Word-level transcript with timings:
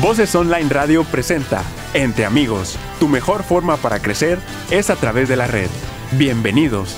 Voces 0.00 0.32
Online 0.36 0.68
Radio 0.68 1.02
presenta 1.02 1.64
Entre 1.92 2.24
Amigos. 2.24 2.78
Tu 3.00 3.08
mejor 3.08 3.42
forma 3.42 3.76
para 3.78 3.98
crecer 3.98 4.38
es 4.70 4.90
a 4.90 4.96
través 4.96 5.28
de 5.28 5.34
la 5.34 5.48
red. 5.48 5.66
Bienvenidos. 6.12 6.94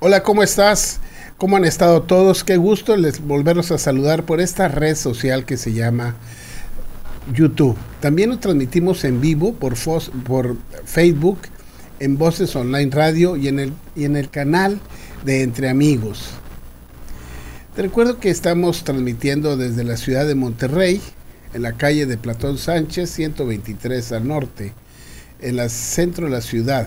Hola, 0.00 0.24
¿cómo 0.24 0.42
estás? 0.42 0.98
¿Cómo 1.36 1.56
han 1.56 1.64
estado 1.64 2.02
todos? 2.02 2.42
Qué 2.42 2.56
gusto 2.56 2.96
les 2.96 3.20
volverlos 3.20 3.70
a 3.70 3.78
saludar 3.78 4.24
por 4.24 4.40
esta 4.40 4.66
red 4.66 4.96
social 4.96 5.44
que 5.44 5.56
se 5.56 5.72
llama 5.72 6.16
YouTube. 7.32 7.76
También 8.00 8.30
lo 8.30 8.40
transmitimos 8.40 9.04
en 9.04 9.20
vivo 9.20 9.54
por, 9.54 9.74
por 10.24 10.56
Facebook, 10.84 11.38
en 12.00 12.18
Voces 12.18 12.56
Online 12.56 12.90
Radio 12.90 13.36
y 13.36 13.46
en, 13.46 13.60
el, 13.60 13.72
y 13.94 14.04
en 14.04 14.16
el 14.16 14.30
canal 14.30 14.80
de 15.24 15.44
Entre 15.44 15.68
Amigos. 15.68 16.30
Te 17.76 17.82
recuerdo 17.82 18.18
que 18.18 18.30
estamos 18.30 18.82
transmitiendo 18.82 19.56
desde 19.56 19.84
la 19.84 19.96
ciudad 19.96 20.26
de 20.26 20.34
Monterrey, 20.34 21.00
en 21.56 21.62
la 21.62 21.72
calle 21.72 22.04
de 22.04 22.18
Platón 22.18 22.58
Sánchez, 22.58 23.10
123 23.12 24.12
al 24.12 24.28
norte, 24.28 24.74
en 25.40 25.58
el 25.58 25.70
centro 25.70 26.26
de 26.26 26.32
la 26.32 26.42
ciudad. 26.42 26.86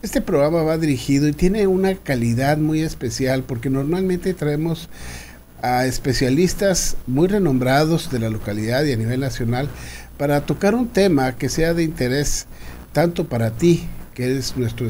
Este 0.00 0.22
programa 0.22 0.62
va 0.62 0.78
dirigido 0.78 1.28
y 1.28 1.32
tiene 1.32 1.66
una 1.66 1.94
calidad 1.96 2.56
muy 2.56 2.80
especial 2.80 3.42
porque 3.42 3.68
normalmente 3.68 4.32
traemos 4.32 4.88
a 5.60 5.84
especialistas 5.84 6.96
muy 7.06 7.28
renombrados 7.28 8.10
de 8.10 8.20
la 8.20 8.30
localidad 8.30 8.84
y 8.84 8.92
a 8.92 8.96
nivel 8.96 9.20
nacional 9.20 9.68
para 10.16 10.46
tocar 10.46 10.74
un 10.74 10.88
tema 10.88 11.36
que 11.36 11.50
sea 11.50 11.74
de 11.74 11.82
interés 11.82 12.46
tanto 12.92 13.28
para 13.28 13.50
ti 13.50 13.86
que 14.14 14.24
eres 14.24 14.56
nuestro 14.56 14.88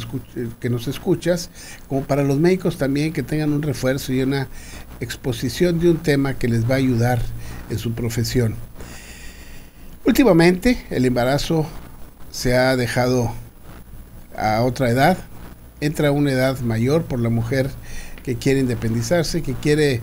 que 0.61 0.71
nos 0.71 0.87
escuchas 0.87 1.51
como 1.89 2.03
para 2.05 2.23
los 2.23 2.39
médicos 2.39 2.79
también 2.79 3.13
que 3.13 3.23
tengan 3.23 3.53
un 3.53 3.63
refuerzo 3.63 4.13
y 4.13 4.23
una 4.23 4.49
exposición 5.01 5.79
de 5.81 5.91
un 5.91 5.99
tema 5.99 6.35
que 6.35 6.49
les 6.49 6.69
va 6.69 6.75
a 6.75 6.79
ayudar 6.79 7.21
en 7.73 7.79
su 7.79 7.93
profesión. 7.93 8.55
Últimamente 10.05 10.85
el 10.91 11.05
embarazo 11.05 11.67
se 12.31 12.57
ha 12.57 12.77
dejado 12.77 13.33
a 14.37 14.63
otra 14.63 14.91
edad, 14.91 15.19
entra 15.81 16.09
a 16.09 16.13
una 16.13 16.33
edad 16.33 16.61
mayor 16.61 17.05
por 17.05 17.21
la 17.21 17.29
mujer 17.29 17.71
que 18.23 18.37
quiere 18.37 18.61
independizarse, 18.61 19.43
que 19.43 19.55
quiere 19.55 20.01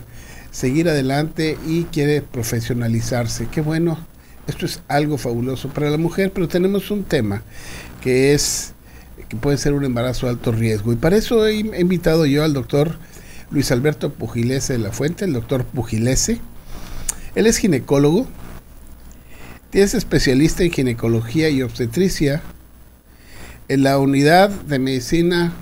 seguir 0.50 0.88
adelante 0.88 1.58
y 1.66 1.84
quiere 1.84 2.22
profesionalizarse. 2.22 3.48
Qué 3.50 3.60
bueno, 3.60 3.98
esto 4.46 4.66
es 4.66 4.80
algo 4.88 5.18
fabuloso 5.18 5.68
para 5.68 5.90
la 5.90 5.96
mujer, 5.96 6.32
pero 6.32 6.48
tenemos 6.48 6.90
un 6.90 7.04
tema 7.04 7.42
que 8.02 8.34
es 8.34 8.74
que 9.28 9.36
puede 9.36 9.58
ser 9.58 9.74
un 9.74 9.84
embarazo 9.84 10.26
de 10.26 10.32
alto 10.32 10.50
riesgo. 10.50 10.92
Y 10.92 10.96
para 10.96 11.16
eso 11.16 11.46
he 11.46 11.54
invitado 11.54 12.26
yo 12.26 12.42
al 12.42 12.52
doctor 12.52 12.96
Luis 13.50 13.70
Alberto 13.70 14.12
Pugilese 14.12 14.72
de 14.74 14.78
la 14.80 14.92
Fuente, 14.92 15.24
el 15.24 15.32
doctor 15.32 15.64
Pugilese, 15.64 16.40
él 17.34 17.46
es 17.46 17.58
ginecólogo, 17.58 18.26
es 19.72 19.94
especialista 19.94 20.64
en 20.64 20.72
ginecología 20.72 21.48
y 21.48 21.62
obstetricia 21.62 22.42
en 23.68 23.84
la 23.84 23.98
unidad 23.98 24.50
de 24.50 24.78
medicina 24.80 25.52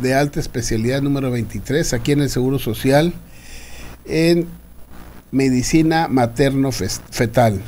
de 0.00 0.14
alta 0.14 0.40
especialidad 0.40 1.02
número 1.02 1.30
23, 1.30 1.92
aquí 1.92 2.12
en 2.12 2.22
el 2.22 2.30
Seguro 2.30 2.58
Social, 2.58 3.12
en 4.06 4.46
medicina 5.30 6.08
materno-fetal. 6.08 7.60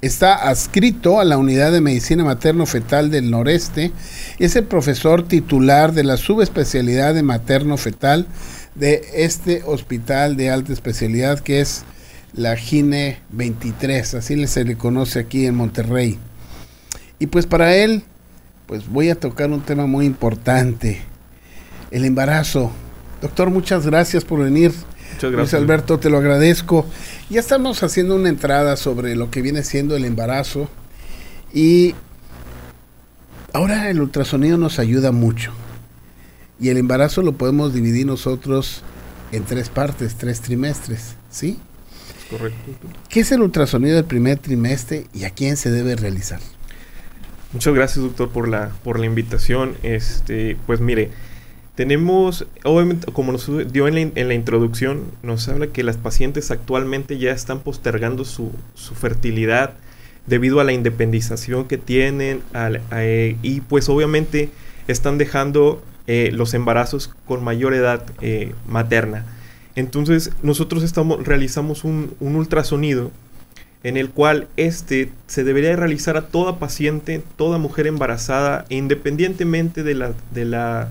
Está 0.00 0.34
adscrito 0.34 1.20
a 1.20 1.24
la 1.24 1.38
unidad 1.38 1.72
de 1.72 1.80
medicina 1.80 2.24
materno-fetal 2.24 3.10
del 3.10 3.30
noreste 3.30 3.92
es 4.38 4.54
el 4.56 4.64
profesor 4.64 5.26
titular 5.26 5.92
de 5.92 6.04
la 6.04 6.16
subespecialidad 6.16 7.14
de 7.14 7.22
materno-fetal 7.22 8.26
de 8.74 9.02
este 9.14 9.62
hospital 9.64 10.36
de 10.36 10.50
alta 10.50 10.72
especialidad 10.72 11.40
que 11.40 11.60
es 11.60 11.84
la 12.34 12.56
Gine 12.56 13.20
23, 13.30 14.14
así 14.14 14.46
se 14.46 14.64
le 14.64 14.76
conoce 14.76 15.20
aquí 15.20 15.46
en 15.46 15.54
Monterrey. 15.54 16.18
Y 17.18 17.26
pues 17.28 17.46
para 17.46 17.76
él, 17.76 18.02
pues 18.66 18.88
voy 18.88 19.10
a 19.10 19.14
tocar 19.14 19.50
un 19.50 19.60
tema 19.60 19.86
muy 19.86 20.06
importante, 20.06 21.00
el 21.90 22.04
embarazo. 22.04 22.72
Doctor, 23.22 23.50
muchas 23.50 23.86
gracias 23.86 24.24
por 24.24 24.40
venir. 24.40 24.72
Muchas 25.14 25.30
gracias. 25.30 25.52
Luis 25.52 25.54
Alberto, 25.54 25.98
te 25.98 26.10
lo 26.10 26.18
agradezco. 26.18 26.86
Ya 27.30 27.40
estamos 27.40 27.82
haciendo 27.82 28.16
una 28.16 28.28
entrada 28.28 28.76
sobre 28.76 29.14
lo 29.14 29.30
que 29.30 29.40
viene 29.40 29.62
siendo 29.62 29.96
el 29.96 30.04
embarazo 30.04 30.68
y 31.52 31.94
ahora 33.52 33.88
el 33.90 34.00
ultrasonido 34.00 34.58
nos 34.58 34.80
ayuda 34.80 35.12
mucho. 35.12 35.52
Y 36.58 36.68
el 36.68 36.78
embarazo 36.78 37.22
lo 37.22 37.32
podemos 37.32 37.72
dividir 37.72 38.06
nosotros 38.06 38.82
en 39.30 39.44
tres 39.44 39.68
partes, 39.68 40.16
tres 40.16 40.40
trimestres, 40.40 41.14
¿sí? 41.30 41.58
Correcto. 42.38 42.88
¿Qué 43.08 43.20
es 43.20 43.32
el 43.32 43.42
ultrasonido 43.42 43.96
del 43.96 44.04
primer 44.04 44.38
trimestre 44.38 45.06
y 45.14 45.24
a 45.24 45.30
quién 45.30 45.56
se 45.56 45.70
debe 45.70 45.96
realizar? 45.96 46.40
Muchas 47.52 47.74
gracias, 47.74 48.04
doctor, 48.04 48.30
por 48.30 48.48
la, 48.48 48.72
por 48.82 48.98
la 48.98 49.06
invitación. 49.06 49.76
Este, 49.84 50.56
pues 50.66 50.80
mire, 50.80 51.10
tenemos, 51.76 52.46
obviamente, 52.62 53.10
como 53.12 53.32
nos 53.32 53.50
dio 53.72 53.88
en 53.88 54.12
la, 54.14 54.34
introducción, 54.34 55.04
nos 55.22 55.48
habla 55.48 55.68
que 55.68 55.82
las 55.82 55.96
pacientes 55.96 56.50
actualmente 56.50 57.18
ya 57.18 57.32
están 57.32 57.60
postergando 57.60 58.24
su, 58.24 58.52
fertilidad 58.74 59.74
debido 60.26 60.60
a 60.60 60.64
la 60.64 60.72
independización 60.72 61.66
que 61.66 61.76
tienen 61.76 62.42
eh, 62.92 63.36
y 63.42 63.60
pues 63.60 63.88
obviamente 63.88 64.50
están 64.88 65.18
dejando 65.18 65.82
eh, 66.06 66.30
los 66.32 66.54
embarazos 66.54 67.12
con 67.26 67.42
mayor 67.42 67.74
edad 67.74 68.04
eh, 68.20 68.52
materna. 68.68 69.24
Entonces 69.76 70.30
nosotros 70.42 70.82
estamos, 70.82 71.26
realizamos 71.26 71.84
un, 71.84 72.14
ultrasonido 72.20 73.10
en 73.82 73.96
el 73.96 74.10
cual 74.10 74.48
este 74.56 75.10
se 75.26 75.44
debería 75.44 75.76
realizar 75.76 76.16
a 76.16 76.28
toda 76.28 76.58
paciente, 76.58 77.22
toda 77.36 77.58
mujer 77.58 77.86
embarazada, 77.86 78.64
independientemente 78.68 79.82
de 79.82 79.94
la, 79.94 80.12
de 80.32 80.44
la, 80.44 80.88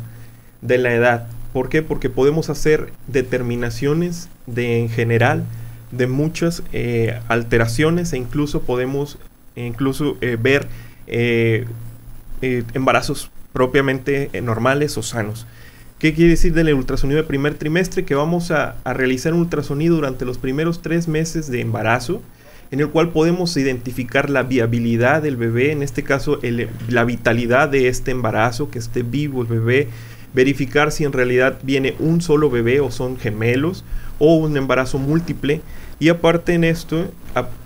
de 0.62 0.78
la 0.78 0.94
edad. 0.94 1.28
¿Por 1.54 1.70
qué? 1.70 1.82
Porque 1.82 2.10
podemos 2.10 2.50
hacer 2.50 2.94
determinaciones 3.08 4.30
de 4.48 4.80
en 4.80 4.90
general 4.90 5.44
de 5.92 6.08
muchas 6.08 6.64
eh, 6.74 7.20
alteraciones 7.28 8.14
e 8.14 8.18
incluso 8.18 8.64
podemos 8.64 9.18
incluso 9.56 10.18
eh, 10.22 10.38
ver 10.40 10.68
eh, 11.06 11.66
embarazos 12.42 13.30
propiamente 13.54 14.30
normales 14.42 14.98
o 14.98 15.04
sanos. 15.04 15.46
¿Qué 16.04 16.14
quiere 16.14 16.32
decir 16.32 16.54
del 16.54 16.74
ultrasonido 16.74 17.22
de 17.22 17.26
primer 17.26 17.54
trimestre? 17.54 18.04
Que 18.04 18.14
vamos 18.14 18.52
a, 18.52 18.76
realizar 18.84 19.34
un 19.34 19.40
ultrasonido 19.40 19.96
durante 19.96 20.26
los 20.26 20.38
primeros 20.38 20.82
tres 20.82 21.08
meses 21.08 21.50
de 21.50 21.62
embarazo, 21.62 22.22
en 22.72 22.82
el 22.82 22.90
cual 22.90 23.12
podemos 23.12 23.56
identificar 23.56 24.30
la 24.30 24.44
viabilidad 24.44 25.22
del 25.22 25.38
bebé, 25.38 25.72
en 25.72 25.82
este 25.82 26.04
caso 26.04 26.42
la 26.90 27.06
vitalidad 27.06 27.70
de 27.70 27.88
este 27.88 28.12
embarazo, 28.12 28.70
que 28.70 28.80
esté 28.80 29.02
vivo 29.02 29.44
el 29.44 29.48
bebé, 29.48 29.88
verificar 30.34 30.92
si 30.92 31.06
en 31.06 31.14
realidad 31.14 31.60
viene 31.64 31.96
un 32.00 32.20
solo 32.20 32.50
bebé 32.50 32.82
o 32.82 32.92
son 32.92 33.16
gemelos 33.18 33.86
o 34.20 34.36
un 34.36 34.58
embarazo 34.58 35.00
múltiple. 35.00 35.62
Y 36.00 36.10
aparte 36.10 36.54
en 36.54 36.64
esto, 36.64 37.06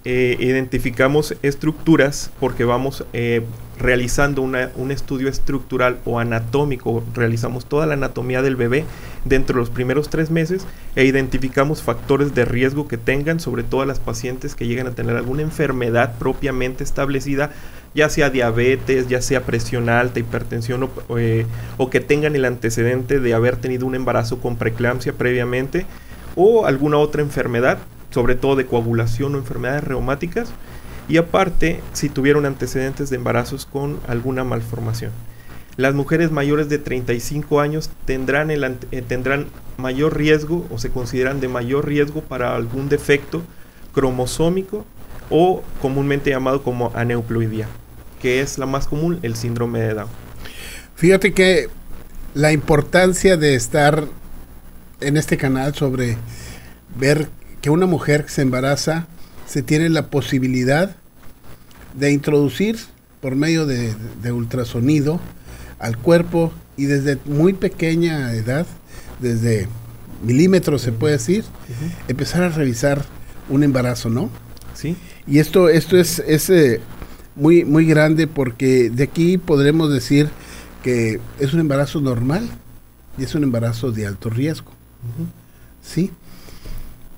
eh, 0.06 0.38
identificamos 0.40 1.36
estructuras 1.42 2.30
porque 2.40 2.66
vamos 2.66 3.04
eh, 3.14 3.42
realizando 3.80 4.42
un 4.42 4.92
estudio 4.92 5.30
estructural 5.30 6.00
o 6.06 6.20
anatómico, 6.20 7.04
realizamos 7.14 7.66
toda 7.66 7.86
la 7.86 7.94
anatomía 7.94 8.42
del 8.42 8.56
bebé 8.56 8.86
dentro 9.26 9.56
de 9.56 9.60
los 9.60 9.70
primeros 9.70 10.10
tres 10.10 10.32
meses 10.32 10.66
e 10.96 11.06
identificamos 11.06 11.84
factores 11.84 12.34
de 12.34 12.46
riesgo 12.46 12.88
que 12.88 12.98
tengan, 12.98 13.40
sobre 13.40 13.64
todo 13.64 13.86
las 13.86 14.00
pacientes 14.00 14.56
que 14.56 14.68
llegan 14.68 14.88
a 14.88 14.92
tener 14.92 15.16
alguna 15.16 15.44
enfermedad 15.44 16.16
propiamente 16.18 16.84
establecida, 16.84 17.52
ya 17.94 18.10
sea 18.10 18.30
diabetes, 18.30 19.08
ya 19.08 19.22
sea 19.22 19.44
presión 19.44 19.90
alta, 19.90 20.20
hipertensión 20.20 20.84
o, 20.84 21.18
eh, 21.18 21.46
o 21.78 21.90
que 21.90 22.00
tengan 22.00 22.36
el 22.36 22.46
antecedente 22.46 23.20
de 23.20 23.34
haber 23.34 23.58
tenido 23.58 23.86
un 23.86 23.96
embarazo 23.96 24.40
con 24.40 24.56
preeclampsia 24.56 25.14
previamente 25.14 25.86
o 26.36 26.66
alguna 26.66 26.98
otra 26.98 27.22
enfermedad, 27.22 27.80
sobre 28.12 28.36
todo 28.36 28.56
de 28.56 28.66
coagulación 28.66 29.36
o 29.36 29.38
enfermedades 29.38 29.84
reumáticas 29.84 30.50
y 31.10 31.18
aparte 31.18 31.82
si 31.94 32.10
tuvieron 32.10 32.46
antecedentes 32.46 33.10
de 33.10 33.16
embarazos 33.16 33.66
con 33.66 34.00
alguna 34.08 34.44
malformación. 34.44 35.12
Las 35.78 35.94
mujeres 35.94 36.32
mayores 36.32 36.70
de 36.70 36.80
35 36.80 37.62
años 37.62 37.90
tendrán, 38.06 38.50
el, 38.50 38.64
eh, 38.64 39.04
tendrán 39.08 39.48
mayor 39.78 40.18
riesgo 40.18 40.66
o 40.72 40.80
se 40.80 40.90
consideran 40.90 41.40
de 41.40 41.48
mayor 41.48 41.88
riesgo 41.88 42.22
para 42.22 42.56
algún 42.56 42.90
defecto 42.90 43.44
cromosómico 43.94 44.86
o 45.30 45.62
comúnmente 45.82 46.32
llamado 46.32 46.64
como 46.64 46.92
aneuploidía, 46.96 47.68
que 48.22 48.42
es 48.42 48.58
la 48.58 48.66
más 48.66 48.88
común, 48.88 49.20
el 49.22 49.36
síndrome 49.36 49.80
de 49.80 49.94
Down. 49.94 50.10
Fíjate 50.96 51.34
que 51.34 51.70
la 52.34 52.52
importancia 52.52 53.38
de 53.38 53.54
estar 53.56 54.06
en 55.00 55.18
este 55.18 55.38
canal 55.38 55.76
sobre 55.76 56.18
ver 56.98 57.30
que 57.62 57.70
una 57.70 57.86
mujer 57.86 58.26
se 58.28 58.42
embaraza 58.42 59.08
se 59.48 59.62
tiene 59.62 59.90
la 59.90 60.08
posibilidad 60.08 60.96
de 61.98 62.12
introducir 62.12 62.78
por 63.22 63.36
medio 63.36 63.66
de, 63.66 63.96
ultrasonido 64.32 65.20
al 65.80 65.98
cuerpo 65.98 66.52
y 66.76 66.86
desde 66.86 67.18
muy 67.26 67.54
pequeña 67.54 68.34
edad, 68.34 68.68
desde 69.20 69.68
milímetros 70.24 70.82
se 70.82 70.92
puede 70.92 71.14
decir, 71.14 71.46
empezar 72.08 72.44
a 72.44 72.50
revisar 72.50 73.06
un 73.50 73.64
embarazo, 73.64 74.10
¿no? 74.10 74.30
¿Sí? 74.74 74.96
Y 75.26 75.40
esto, 75.40 75.70
esto 75.70 75.98
es, 75.98 76.20
es 76.20 76.50
eh, 76.50 76.82
muy, 77.36 77.66
muy 77.66 77.86
grande 77.86 78.28
porque 78.28 78.90
de 78.90 79.04
aquí 79.04 79.38
podremos 79.38 79.92
decir 79.92 80.30
que 80.84 81.20
es 81.40 81.54
un 81.54 81.60
embarazo 81.60 82.02
normal 82.02 82.48
y 83.18 83.24
es 83.24 83.34
un 83.34 83.44
embarazo 83.44 83.92
de 83.92 84.06
alto 84.06 84.30
riesgo. 84.30 84.72
¿Sí? 85.82 86.12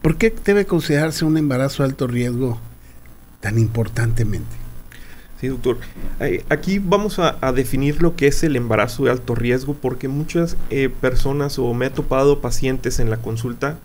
¿Por 0.02 0.16
qué 0.16 0.34
debe 0.46 0.66
considerarse 0.66 1.26
un 1.26 1.38
embarazo 1.38 1.84
de 1.84 1.90
alto 1.90 2.08
riesgo 2.08 2.60
tan 3.42 3.60
importantemente? 3.60 4.56
Sí, 5.40 5.48
doctor. 5.48 5.78
Aquí 6.50 6.80
vamos 6.80 7.18
a, 7.20 7.52
definir 7.54 8.02
lo 8.02 8.16
que 8.16 8.28
es 8.28 8.44
el 8.44 8.56
embarazo 8.56 9.06
de 9.06 9.12
alto 9.12 9.36
riesgo 9.36 9.74
porque 9.74 10.08
muchas 10.08 10.58
eh, 10.70 10.90
personas 10.90 11.60
o 11.60 11.74
me 11.74 11.86
ha 11.86 11.94
topado 11.94 12.40
pacientes 12.42 13.00
en 13.00 13.10
la 13.10 13.18
consulta 13.18 13.80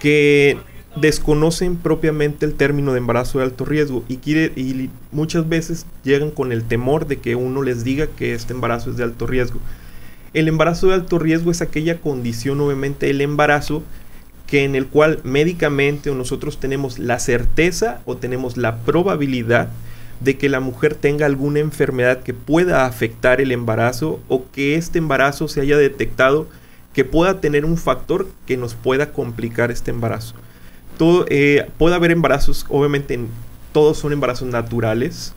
que 0.00 0.58
desconocen 0.96 1.76
propiamente 1.76 2.46
el 2.46 2.54
término 2.54 2.92
de 2.92 2.98
embarazo 2.98 3.38
de 3.38 3.44
alto 3.44 3.64
riesgo 3.64 4.04
y, 4.08 4.16
quiere, 4.16 4.52
y 4.56 4.90
muchas 5.12 5.48
veces 5.48 5.86
llegan 6.02 6.30
con 6.30 6.50
el 6.50 6.64
temor 6.64 7.06
de 7.06 7.18
que 7.18 7.36
uno 7.36 7.62
les 7.62 7.84
diga 7.84 8.06
que 8.06 8.34
este 8.34 8.52
embarazo 8.52 8.90
es 8.90 8.96
de 8.96 9.04
alto 9.04 9.26
riesgo. 9.26 9.60
El 10.34 10.48
embarazo 10.48 10.88
de 10.88 10.94
alto 10.94 11.18
riesgo 11.18 11.50
es 11.50 11.62
aquella 11.62 12.00
condición, 12.00 12.60
obviamente, 12.60 13.08
el 13.10 13.20
embarazo 13.20 13.82
que 14.48 14.64
en 14.64 14.74
el 14.74 14.86
cual 14.86 15.20
médicamente 15.24 16.10
nosotros 16.12 16.58
tenemos 16.58 16.98
la 16.98 17.18
certeza 17.20 18.00
o 18.06 18.16
tenemos 18.16 18.56
la 18.56 18.78
probabilidad 18.78 19.68
de 20.20 20.38
que 20.38 20.48
la 20.48 20.58
mujer 20.58 20.94
tenga 20.94 21.26
alguna 21.26 21.60
enfermedad 21.60 22.22
que 22.22 22.34
pueda 22.34 22.86
afectar 22.86 23.40
el 23.40 23.52
embarazo 23.52 24.20
o 24.26 24.50
que 24.50 24.74
este 24.74 24.98
embarazo 24.98 25.48
se 25.48 25.60
haya 25.60 25.76
detectado 25.76 26.48
que 26.94 27.04
pueda 27.04 27.40
tener 27.40 27.64
un 27.64 27.76
factor 27.76 28.26
que 28.46 28.56
nos 28.56 28.74
pueda 28.74 29.12
complicar 29.12 29.70
este 29.70 29.90
embarazo. 29.90 30.34
Todo, 30.96 31.26
eh, 31.28 31.70
puede 31.76 31.94
haber 31.94 32.10
embarazos, 32.10 32.64
obviamente 32.70 33.20
todos 33.72 33.98
son 33.98 34.12
embarazos 34.12 34.48
naturales, 34.48 35.34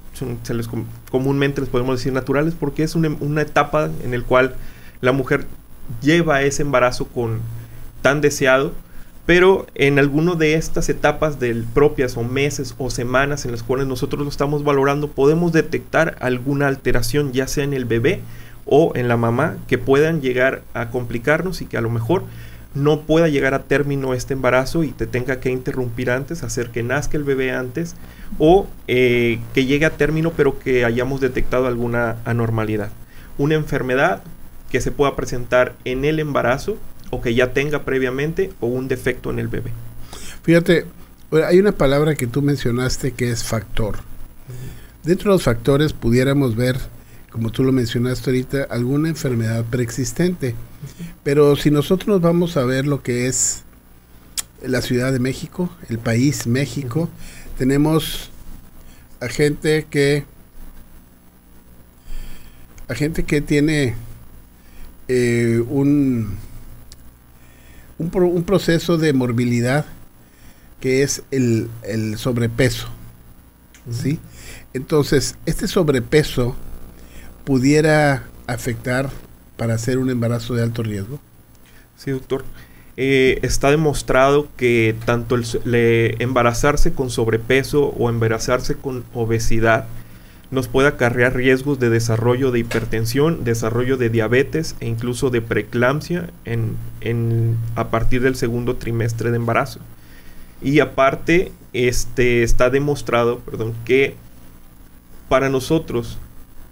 comúnmente 1.11 1.61
les 1.61 1.69
podemos 1.69 1.97
decir 1.97 2.13
naturales 2.13 2.53
porque 2.57 2.83
es 2.83 2.95
una, 2.95 3.09
una 3.19 3.41
etapa 3.41 3.89
en 4.03 4.11
la 4.11 4.25
cual 4.25 4.55
la 5.01 5.11
mujer 5.11 5.45
lleva 6.01 6.43
ese 6.43 6.61
embarazo 6.61 7.07
con 7.07 7.39
tan 8.01 8.21
deseado 8.21 8.71
pero 9.25 9.67
en 9.75 9.99
alguno 9.99 10.35
de 10.35 10.55
estas 10.55 10.89
etapas 10.89 11.39
del 11.39 11.63
propias 11.63 12.17
o 12.17 12.23
meses 12.23 12.75
o 12.77 12.89
semanas 12.89 13.45
en 13.45 13.51
las 13.51 13.63
cuales 13.63 13.87
nosotros 13.87 14.23
lo 14.23 14.29
estamos 14.29 14.63
valorando, 14.63 15.09
podemos 15.09 15.51
detectar 15.51 16.17
alguna 16.19 16.67
alteración, 16.67 17.31
ya 17.31 17.47
sea 17.47 17.63
en 17.63 17.73
el 17.73 17.85
bebé 17.85 18.21
o 18.65 18.93
en 18.95 19.07
la 19.07 19.17
mamá, 19.17 19.57
que 19.67 19.77
puedan 19.77 20.21
llegar 20.21 20.63
a 20.73 20.89
complicarnos 20.89 21.61
y 21.61 21.65
que 21.65 21.77
a 21.77 21.81
lo 21.81 21.89
mejor 21.89 22.23
no 22.73 23.01
pueda 23.01 23.27
llegar 23.27 23.53
a 23.53 23.63
término 23.63 24.13
este 24.13 24.33
embarazo 24.33 24.83
y 24.83 24.91
te 24.91 25.05
tenga 25.05 25.39
que 25.39 25.49
interrumpir 25.49 26.09
antes, 26.09 26.43
hacer 26.43 26.69
que 26.69 26.83
nazca 26.83 27.17
el 27.17 27.23
bebé 27.23 27.51
antes, 27.51 27.95
o 28.39 28.67
eh, 28.87 29.39
que 29.53 29.65
llegue 29.65 29.85
a 29.85 29.97
término 29.97 30.31
pero 30.35 30.57
que 30.57 30.85
hayamos 30.85 31.21
detectado 31.21 31.67
alguna 31.67 32.17
anormalidad. 32.23 32.89
Una 33.37 33.55
enfermedad 33.55 34.23
que 34.69 34.81
se 34.81 34.91
pueda 34.91 35.15
presentar 35.15 35.75
en 35.83 36.05
el 36.05 36.19
embarazo 36.19 36.77
o 37.11 37.21
que 37.21 37.35
ya 37.35 37.53
tenga 37.53 37.83
previamente 37.83 38.51
o 38.59 38.67
un 38.67 38.87
defecto 38.87 39.29
en 39.29 39.39
el 39.39 39.47
bebé. 39.47 39.71
Fíjate, 40.43 40.85
hay 41.45 41.59
una 41.59 41.71
palabra 41.71 42.15
que 42.15 42.25
tú 42.25 42.41
mencionaste 42.41 43.11
que 43.11 43.29
es 43.29 43.43
factor. 43.43 43.97
Dentro 45.03 45.31
de 45.31 45.35
los 45.35 45.43
factores 45.43 45.93
pudiéramos 45.93 46.55
ver, 46.55 46.77
como 47.29 47.51
tú 47.51 47.63
lo 47.63 47.71
mencionaste 47.71 48.29
ahorita, 48.29 48.63
alguna 48.69 49.09
enfermedad 49.09 49.63
preexistente. 49.65 50.55
Pero 51.23 51.55
si 51.55 51.69
nosotros 51.69 52.07
nos 52.07 52.21
vamos 52.21 52.57
a 52.57 52.65
ver 52.65 52.87
lo 52.87 53.03
que 53.03 53.27
es 53.27 53.63
la 54.65 54.81
Ciudad 54.81 55.11
de 55.11 55.19
México, 55.19 55.69
el 55.89 55.99
país 55.99 56.47
México, 56.47 57.09
tenemos 57.57 58.29
a 59.19 59.27
gente 59.27 59.85
que 59.89 60.25
a 62.87 62.95
gente 62.95 63.23
que 63.23 63.41
tiene 63.41 63.95
eh, 65.07 65.63
un 65.69 66.37
un, 68.01 68.43
proceso 68.43 68.97
de 68.97 69.13
morbilidad 69.13 69.85
que 70.79 71.03
es 71.03 71.23
el, 71.31 71.69
sobrepeso. 72.17 72.87
¿sí? 73.91 74.19
Entonces, 74.73 75.35
este 75.45 75.67
sobrepeso 75.67 76.55
pudiera 77.45 78.23
afectar 78.47 79.09
para 79.57 79.75
hacer 79.75 79.99
un 79.99 80.09
embarazo 80.09 80.55
de 80.55 80.63
alto 80.63 80.81
riesgo. 80.83 81.19
Sí, 81.97 82.11
doctor. 82.11 82.43
Eh, 82.97 83.39
está 83.41 83.69
demostrado 83.69 84.47
que 84.57 84.95
tanto 85.05 85.35
el, 85.35 85.45
embarazarse 86.19 86.93
con 86.93 87.09
sobrepeso 87.09 87.85
o 87.85 88.09
embarazarse 88.09 88.75
con 88.75 89.05
obesidad 89.13 89.85
nos 90.51 90.67
puede 90.67 90.89
acarrear 90.89 91.33
riesgos 91.33 91.79
de 91.79 91.89
desarrollo 91.89 92.51
de 92.51 92.59
hipertensión, 92.59 93.45
desarrollo 93.45 93.95
de 93.95 94.09
diabetes 94.09 94.75
e 94.81 94.87
incluso 94.87 95.29
de 95.29 95.41
preeclampsia 95.41 96.29
en, 96.43 97.57
a 97.75 97.89
partir 97.89 98.21
del 98.21 98.35
segundo 98.35 98.75
trimestre 98.75 99.31
de 99.31 99.37
embarazo. 99.37 99.79
Y 100.61 100.81
aparte, 100.81 101.53
este, 101.71 102.43
está 102.43 102.69
demostrado 102.69 103.39
perdón, 103.39 103.73
que 103.85 104.15
para 105.29 105.49
nosotros, 105.49 106.19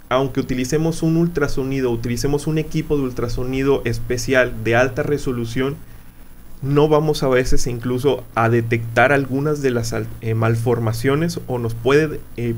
aunque 0.09 0.41
utilicemos 0.41 1.01
un 1.01 1.15
ultrasonido, 1.15 1.89
utilicemos 1.89 2.47
un 2.47 2.57
equipo 2.57 2.97
de 2.97 3.03
ultrasonido 3.03 3.81
especial 3.85 4.65
de 4.65 4.75
alta 4.75 5.03
resolución, 5.03 5.77
no 6.61 6.89
vamos 6.89 7.23
a 7.23 7.29
veces 7.29 7.65
incluso 7.67 8.25
a 8.35 8.49
detectar 8.49 9.13
algunas 9.13 9.61
de 9.61 9.71
las 9.71 9.95
eh, 10.19 10.33
malformaciones 10.33 11.39
o 11.47 11.57
nos 11.57 11.73
puede 11.73 12.19
eh, 12.35 12.53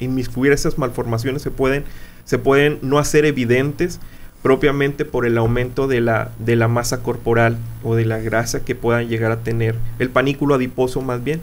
inmiscuir 0.00 0.52
esas 0.52 0.78
malformaciones 0.78 1.42
se 1.42 1.50
pueden, 1.50 1.84
se 2.24 2.38
pueden 2.38 2.78
no 2.82 2.98
hacer 2.98 3.24
evidentes 3.24 4.00
propiamente 4.42 5.04
por 5.04 5.26
el 5.26 5.36
aumento 5.36 5.88
de 5.88 6.00
la, 6.00 6.30
de 6.38 6.56
la 6.56 6.68
masa 6.68 7.02
corporal 7.02 7.58
o 7.82 7.94
de 7.94 8.04
la 8.04 8.18
grasa 8.18 8.64
que 8.64 8.74
puedan 8.74 9.08
llegar 9.08 9.32
a 9.32 9.40
tener 9.40 9.74
el 9.98 10.10
panículo 10.10 10.54
adiposo 10.54 11.00
más 11.00 11.22
bien 11.24 11.40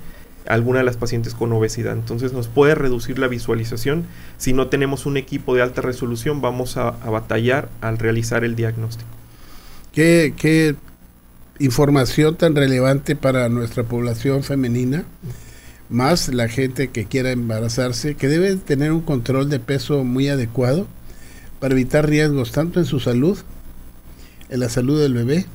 alguna 0.48 0.80
de 0.80 0.86
las 0.86 0.98
pacientes 0.98 1.34
con 1.34 1.52
obesidad. 1.52 1.94
Entonces 1.94 2.34
nos 2.34 2.48
puede 2.48 2.76
reducir 2.76 3.20
la 3.20 3.28
visualización. 3.28 4.06
Si 4.38 4.54
no 4.54 4.68
tenemos 4.68 5.06
un 5.06 5.18
equipo 5.18 5.56
de 5.56 5.62
alta 5.62 5.82
resolución, 5.82 6.42
vamos 6.42 6.78
a, 6.78 6.92
batallar 6.92 7.70
al 7.82 7.98
realizar 7.98 8.44
el 8.44 8.56
diagnóstico. 8.56 9.10
¿Qué, 9.92 10.34
¿Qué, 10.38 10.76
información 11.60 12.36
tan 12.36 12.56
relevante 12.56 13.16
para 13.16 13.50
nuestra 13.50 13.84
población 13.84 14.44
femenina? 14.44 15.06
Más 15.90 16.34
la 16.34 16.48
gente 16.48 16.90
que 16.90 17.06
quiera 17.06 17.32
embarazarse, 17.32 18.16
que 18.16 18.28
debe 18.28 18.56
tener 18.56 18.92
un 18.92 19.02
control 19.02 19.50
de 19.50 19.60
peso 19.60 20.04
muy 20.04 20.28
adecuado 20.28 20.88
para 21.60 21.74
evitar 21.74 22.10
riesgos 22.10 22.52
tanto 22.52 22.80
en 22.80 22.86
su 22.86 23.00
salud, 23.00 23.38
en 24.50 24.60
la 24.60 24.70
salud 24.70 25.00
del 25.00 25.14
bebé, 25.14 25.46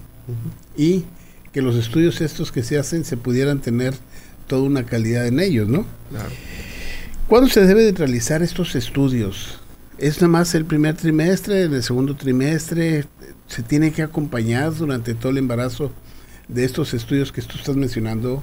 y 0.77 1.05
que 1.53 1.63
los 1.63 1.77
estudios 1.77 2.21
estos 2.21 2.53
que 2.53 2.63
se 2.63 2.79
hacen 2.79 3.05
se 3.05 3.17
pudieran 3.17 3.61
tener 3.61 3.95
toda 4.47 4.63
una 4.63 4.85
calidad 4.85 5.27
en 5.27 5.41
ellos, 5.41 5.69
¿no? 5.69 5.85
Claro. 6.11 6.31
¿Cuándo 7.29 7.49
se 7.49 7.65
debe 7.65 7.85
de 7.85 7.93
realizar 7.93 8.43
estos 8.43 8.75
estudios? 8.75 9.61
¿Es 9.99 10.17
nada 10.17 10.29
más 10.29 10.55
el 10.55 10.65
primer 10.65 10.97
trimestre, 10.97 11.65
en 11.65 11.75
el 11.75 11.83
segundo 11.83 12.17
trimestre? 12.17 13.05
¿Se 13.47 13.63
tiene 13.63 13.93
que 13.93 14.03
acompañar 14.03 14.75
durante 14.75 15.15
todo 15.15 15.31
el 15.31 15.39
embarazo 15.39 15.93
de 16.49 16.65
estos 16.65 16.95
estudios 16.95 17.31
que 17.33 17.43
tú 17.43 17.57
estás 17.59 17.77
mencionando? 17.77 18.43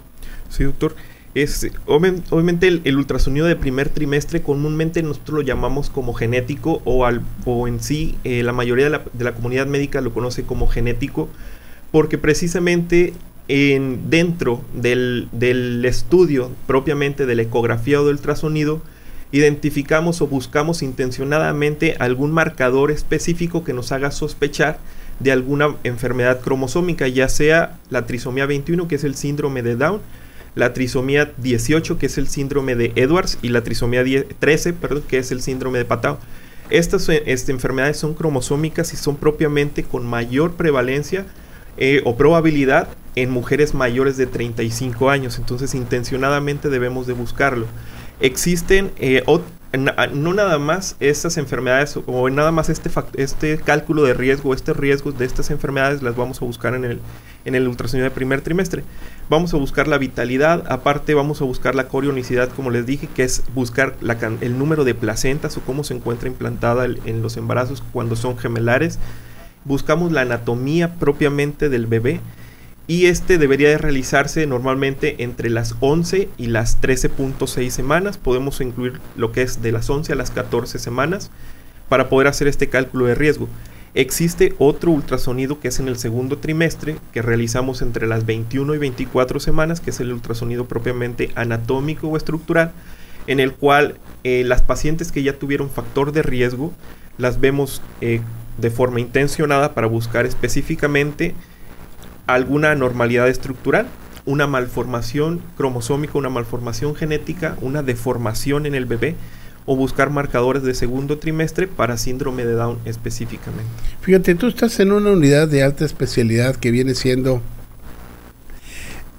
Sí, 0.49 0.63
doctor 0.63 0.95
es 1.43 1.67
obviamente 1.85 2.67
el, 2.67 2.97
ultrasonido 2.97 3.45
de 3.45 3.55
primer 3.55 3.89
trimestre 3.89 4.41
comúnmente 4.41 5.03
nosotros 5.03 5.39
lo 5.39 5.41
llamamos 5.41 5.89
como 5.89 6.13
genético 6.13 6.81
o, 6.85 7.07
en 7.67 7.79
sí 7.79 8.15
eh, 8.23 8.43
la 8.43 8.53
mayoría 8.53 8.89
de 8.89 9.23
la, 9.23 9.31
comunidad 9.33 9.67
médica 9.67 10.01
lo 10.01 10.13
conoce 10.13 10.43
como 10.43 10.67
genético 10.67 11.29
porque 11.91 12.17
precisamente 12.17 13.13
en, 13.47 14.09
dentro 14.09 14.61
del 14.73 15.83
estudio 15.85 16.51
propiamente 16.65 17.25
de 17.25 17.35
la 17.35 17.43
ecografía 17.43 18.01
o 18.01 18.05
del 18.05 18.15
ultrasonido 18.15 18.81
identificamos 19.31 20.21
o 20.21 20.27
buscamos 20.27 20.81
intencionadamente 20.81 21.95
algún 21.99 22.31
marcador 22.31 22.91
específico 22.91 23.63
que 23.63 23.73
nos 23.73 23.91
haga 23.91 24.11
sospechar 24.11 24.79
de 25.19 25.31
alguna 25.31 25.75
enfermedad 25.83 26.41
cromosómica, 26.41 27.07
ya 27.07 27.27
sea 27.27 27.77
la 27.89 28.05
trisomía 28.05 28.45
21, 28.45 28.87
que 28.87 28.95
es 28.95 29.03
el 29.03 29.15
síndrome 29.15 29.63
de 29.63 29.75
Down, 29.75 30.01
la 30.57 30.73
trisomía 30.73 31.31
18, 31.37 31.97
que 31.97 32.07
es 32.07 32.17
el 32.17 32.27
síndrome 32.27 32.75
de 32.75 32.91
Edwards, 32.95 33.37
y 33.41 33.49
la 33.49 33.63
trisomía 33.63 34.03
13, 34.39 34.73
perdón, 34.73 35.03
que 35.07 35.19
es 35.19 35.31
el 35.31 35.41
síndrome 35.41 35.77
de 35.77 35.85
Patau. 35.85 36.17
Estas, 36.69 37.07
eh, 37.09 37.23
este, 37.27 37.51
enfermedades 37.51 37.97
son 37.97 38.13
cromosómicas 38.13 38.91
y 38.91 38.97
son 38.97 39.15
propiamente 39.15 39.83
con 39.83 40.05
mayor 40.05 40.55
prevalencia 40.55 41.25
eh, 41.77 42.01
o 42.05 42.17
probabilidad 42.17 42.89
en 43.15 43.29
mujeres 43.29 43.73
mayores 43.73 44.17
de 44.17 44.25
35 44.25 45.09
años. 45.09 45.37
Entonces, 45.37 45.75
intencionadamente 45.75 46.69
debemos 46.69 47.07
de 47.07 47.13
buscarlo. 47.13 47.67
Existen, 48.19 48.91
eh, 48.97 49.23
no 49.73 50.33
nada 50.33 50.57
más 50.59 50.95
estas 50.99 51.37
enfermedades 51.37 51.99
o 52.05 52.29
nada 52.29 52.51
más 52.51 52.69
este, 52.69 52.89
este 53.15 53.57
cálculo 53.57 54.03
de 54.03 54.13
riesgo, 54.13 54.53
este 54.53 54.73
riesgo 54.73 55.11
de 55.11 55.25
estas 55.25 55.51
enfermedades 55.51 56.01
las 56.01 56.15
vamos 56.15 56.41
a 56.41 56.45
buscar 56.45 56.73
en 56.73 56.85
el, 56.85 56.99
en 57.43 57.55
el 57.55 57.67
ultrasonido 57.67 58.05
de 58.05 58.11
primer 58.11 58.41
trimestre. 58.41 58.83
Vamos 59.29 59.53
a 59.53 59.57
buscar 59.57 59.87
la 59.87 59.97
vitalidad, 59.97 60.63
aparte 60.69 61.13
vamos 61.13 61.41
a 61.41 61.45
buscar 61.45 61.75
la 61.75 61.89
corionicidad, 61.89 62.49
como 62.49 62.71
les 62.71 62.85
dije, 62.85 63.07
que 63.13 63.23
es 63.23 63.43
buscar 63.53 63.95
el 64.41 64.57
número 64.57 64.85
de 64.85 64.95
placentas 64.95 65.57
o 65.57 65.61
cómo 65.61 65.83
se 65.83 65.95
encuentra 65.95 66.29
implantada 66.29 66.85
en 66.85 67.21
los 67.21 67.35
embarazos 67.35 67.83
cuando 67.91 68.15
son 68.15 68.37
gemelares. 68.37 68.99
Buscamos 69.65 70.13
la 70.13 70.21
anatomía 70.21 70.95
propiamente 70.95 71.67
del 71.67 71.87
bebé 71.87 72.21
y 72.87 73.07
este 73.07 73.37
debería 73.37 73.69
de 73.69 73.77
realizarse 73.77 74.47
normalmente 74.47 75.21
entre 75.21 75.49
las 75.49 75.75
11 75.81 76.29
y 76.37 76.47
las 76.47 76.81
13.6 76.81 77.69
semanas. 77.69 78.17
Podemos 78.17 78.61
incluir 78.61 78.99
lo 79.17 79.33
que 79.33 79.41
es 79.41 79.61
de 79.61 79.73
las 79.73 79.89
11 79.89 80.13
a 80.13 80.15
las 80.15 80.31
14 80.31 80.79
semanas 80.79 81.29
para 81.89 82.07
poder 82.07 82.27
hacer 82.27 82.47
este 82.47 82.69
cálculo 82.69 83.05
de 83.05 83.15
riesgo. 83.15 83.49
Existe 83.93 84.53
otro 84.57 84.91
ultrasonido 84.91 85.59
que 85.59 85.67
es 85.67 85.79
en 85.79 85.89
el 85.89 85.97
segundo 85.97 86.37
trimestre, 86.37 86.95
que 87.11 87.21
realizamos 87.21 87.81
entre 87.81 88.07
las 88.07 88.25
21 88.25 88.75
y 88.75 88.77
24 88.77 89.39
semanas, 89.41 89.81
que 89.81 89.89
es 89.89 89.99
el 89.99 90.13
ultrasonido 90.13 90.65
propiamente 90.65 91.31
anatómico 91.35 92.07
o 92.07 92.15
estructural, 92.15 92.71
en 93.25 93.41
el 93.41 93.53
cual 93.53 93.97
eh, 94.23 94.43
las 94.45 94.61
pacientes 94.61 95.11
que 95.11 95.23
ya 95.23 95.33
tuvieron 95.37 95.69
factor 95.69 96.13
de 96.13 96.21
riesgo 96.21 96.71
las 97.17 97.41
vemos 97.41 97.81
eh, 97.99 98.21
de 98.57 98.69
forma 98.69 99.01
intencionada 99.01 99.73
para 99.73 99.87
buscar 99.87 100.25
específicamente 100.25 101.33
alguna 102.27 102.71
anormalidad 102.71 103.27
estructural, 103.29 103.87
una 104.25 104.45
malformación 104.45 105.41
cromosómica, 105.55 106.17
una 106.17 106.29
malformación 106.29 106.95
genética, 106.95 107.57
una 107.61 107.81
deformación 107.81 108.65
en 108.65 108.75
el 108.75 108.85
bebé 108.85 109.15
o 109.65 109.75
buscar 109.75 110.09
marcadores 110.09 110.63
de 110.63 110.73
segundo 110.73 111.17
trimestre 111.17 111.67
para 111.67 111.97
síndrome 111.97 112.45
de 112.45 112.53
Down 112.53 112.79
específicamente. 112.85 113.65
Fíjate, 114.01 114.35
tú 114.35 114.47
estás 114.47 114.79
en 114.79 114.91
una 114.91 115.11
unidad 115.11 115.47
de 115.47 115.63
alta 115.63 115.85
especialidad 115.85 116.55
que 116.55 116.71
viene 116.71 116.95
siendo 116.95 117.41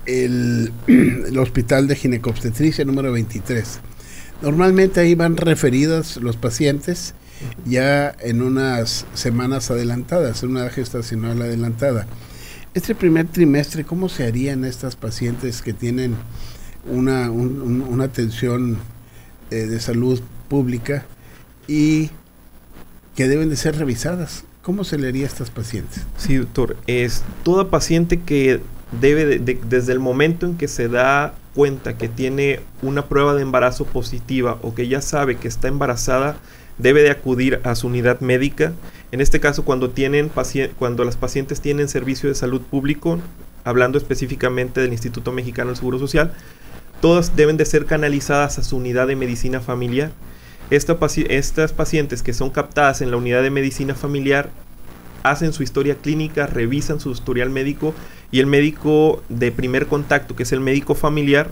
el, 0.07 0.73
Hospital 1.38 1.87
de 1.87 1.97
Ginecobstetricia 1.97 2.85
número 2.85 3.12
23. 3.12 3.81
Normalmente 4.43 5.00
ahí 5.00 5.15
van 5.15 5.37
referidos 5.37 6.17
los 6.17 6.37
pacientes 6.37 7.15
ya 7.65 8.15
en 8.21 8.43
unas 8.43 9.07
semanas 9.15 9.71
adelantadas, 9.71 10.43
en 10.43 10.50
una 10.50 10.71
gestacional 10.71 11.41
adelantada. 11.43 12.07
Este 12.78 12.94
primer 12.94 13.26
trimestre, 13.26 13.82
¿cómo 13.82 14.08
se 14.08 14.25
harían 14.25 14.64
estas 14.64 14.94
pacientes 14.94 15.62
que 15.62 15.73
tienen 15.73 16.14
una, 16.88 17.28
una 17.28 18.04
atención 18.04 18.78
eh, 19.50 19.66
de 19.66 19.80
salud 19.80 20.20
pública 20.47 21.04
y 21.66 22.11
que 23.16 23.26
deben 23.26 23.50
de 23.50 23.56
ser 23.56 23.76
revisadas? 23.76 24.44
¿Cómo 24.62 24.85
se 24.85 24.97
le 24.97 25.08
haría 25.08 25.25
a 25.25 25.26
estas 25.26 25.50
pacientes? 25.50 26.06
Sí, 26.18 26.37
doctor. 26.37 26.76
Es 26.87 27.25
toda 27.42 27.68
paciente 27.68 28.20
que 28.20 28.61
debe, 29.00 29.40
desde 29.40 29.92
el 29.92 29.99
momento 29.99 30.47
en 30.47 30.56
que 30.56 30.68
se 30.68 30.87
da 30.87 31.35
cuenta 31.56 31.99
que 31.99 32.06
tiene 32.06 32.61
una 32.80 33.06
prueba 33.06 33.35
de 33.35 33.42
embarazo 33.42 33.87
positiva 33.87 34.61
o 34.62 34.76
que 34.76 34.87
ya 34.87 35.02
sabe 35.02 35.35
que 35.35 35.49
está 35.49 35.66
embarazada, 35.66 36.37
debe 36.78 37.02
de 37.02 37.11
acudir 37.11 37.61
a 37.64 37.75
su 37.75 37.88
unidad 37.88 38.20
médica 38.20 38.73
en 39.11 39.21
este 39.21 39.41
caso, 39.41 39.65
cuando, 39.65 39.91
tienen 39.91 40.31
cuando 40.79 41.05
las 41.05 41.17
pacientes 41.17 41.61
tienen 41.61 41.88
servicio 41.88 42.29
de 42.29 42.35
salud 42.35 42.61
público, 42.61 43.19
hablando 43.65 43.99
específicamente 43.99 44.81
del 44.81 44.93
Instituto 44.93 45.33
Mexicano 45.33 45.71
del 45.71 45.77
Seguro 45.77 45.99
Social, 45.99 46.33
todas 47.00 47.37
deben 47.37 47.57
de 47.57 47.65
ser 47.65 47.87
canalizadas 47.87 48.59
a 48.59 48.62
su 48.62 48.77
unidad 48.77 49.07
de 49.07 49.17
medicina 49.17 49.61
familiar. 49.61 50.11
estas 50.71 51.73
pacientes 51.73 52.23
que 52.23 52.35
son 52.35 52.50
captadas 52.50 53.00
en 53.00 53.11
la 53.11 53.17
unidad 53.17 53.43
de 53.43 53.50
medicina 53.50 53.95
familiar 53.95 54.50
hacen 55.23 55.53
su 55.53 55.62
historia 55.62 55.97
clínica, 55.97 56.47
revisan 56.47 57.00
su 57.00 57.11
historial 57.11 57.50
médico 57.50 57.95
y 58.31 58.41
el 58.41 58.47
médico 58.47 59.23
de 59.29 59.53
primer 59.53 59.87
contacto, 59.87 60.37
que 60.37 60.43
es 60.43 60.53
el 60.53 60.61
médico 60.61 60.95
familiar, 60.95 61.50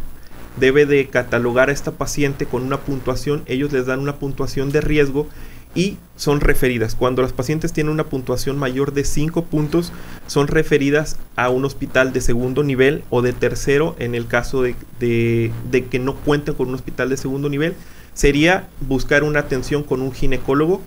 debe 0.59 0.87
de 0.87 1.09
catalogar 1.09 1.69
a 1.69 1.73
esta 1.73 1.93
paciente 1.93 2.47
con 2.47 2.63
una 2.63 2.81
puntuación. 2.81 3.43
Ellos 3.47 3.73
les 3.73 3.87
dan 3.87 4.01
una 4.01 4.17
puntuación 4.17 4.71
de 4.71 4.81
riesgo 4.81 5.27
y 5.77 5.99
son 6.17 6.41
referidas. 6.41 6.95
Cuando 6.95 7.23
las 7.23 7.33
pacientes 7.33 7.73
tienen 7.73 7.93
una 7.93 8.05
puntuación 8.05 8.59
mayor 8.59 8.95
de 8.95 9.05
5 9.05 9.45
puntos, 9.45 9.93
son 10.27 10.49
referidas 10.49 11.19
a 11.37 11.51
un 11.51 11.65
hospital 11.67 12.13
de 12.13 12.23
segundo 12.23 12.65
nivel 12.65 13.05
o 13.11 13.23
de 13.23 13.35
tercero 13.35 13.95
en 13.99 14.15
el 14.15 14.27
caso 14.27 14.63
de, 14.63 14.75
que 14.99 15.99
no 16.01 16.17
cuenten 16.17 16.55
con 16.55 16.69
un 16.69 16.75
hospital 16.75 17.11
de 17.11 17.19
segundo 17.19 17.49
nivel. 17.51 17.75
Sería 18.15 18.67
buscar 18.81 19.23
una 19.23 19.41
atención 19.41 19.83
con 19.83 20.01
un 20.01 20.13
ginecólogo, 20.13 20.81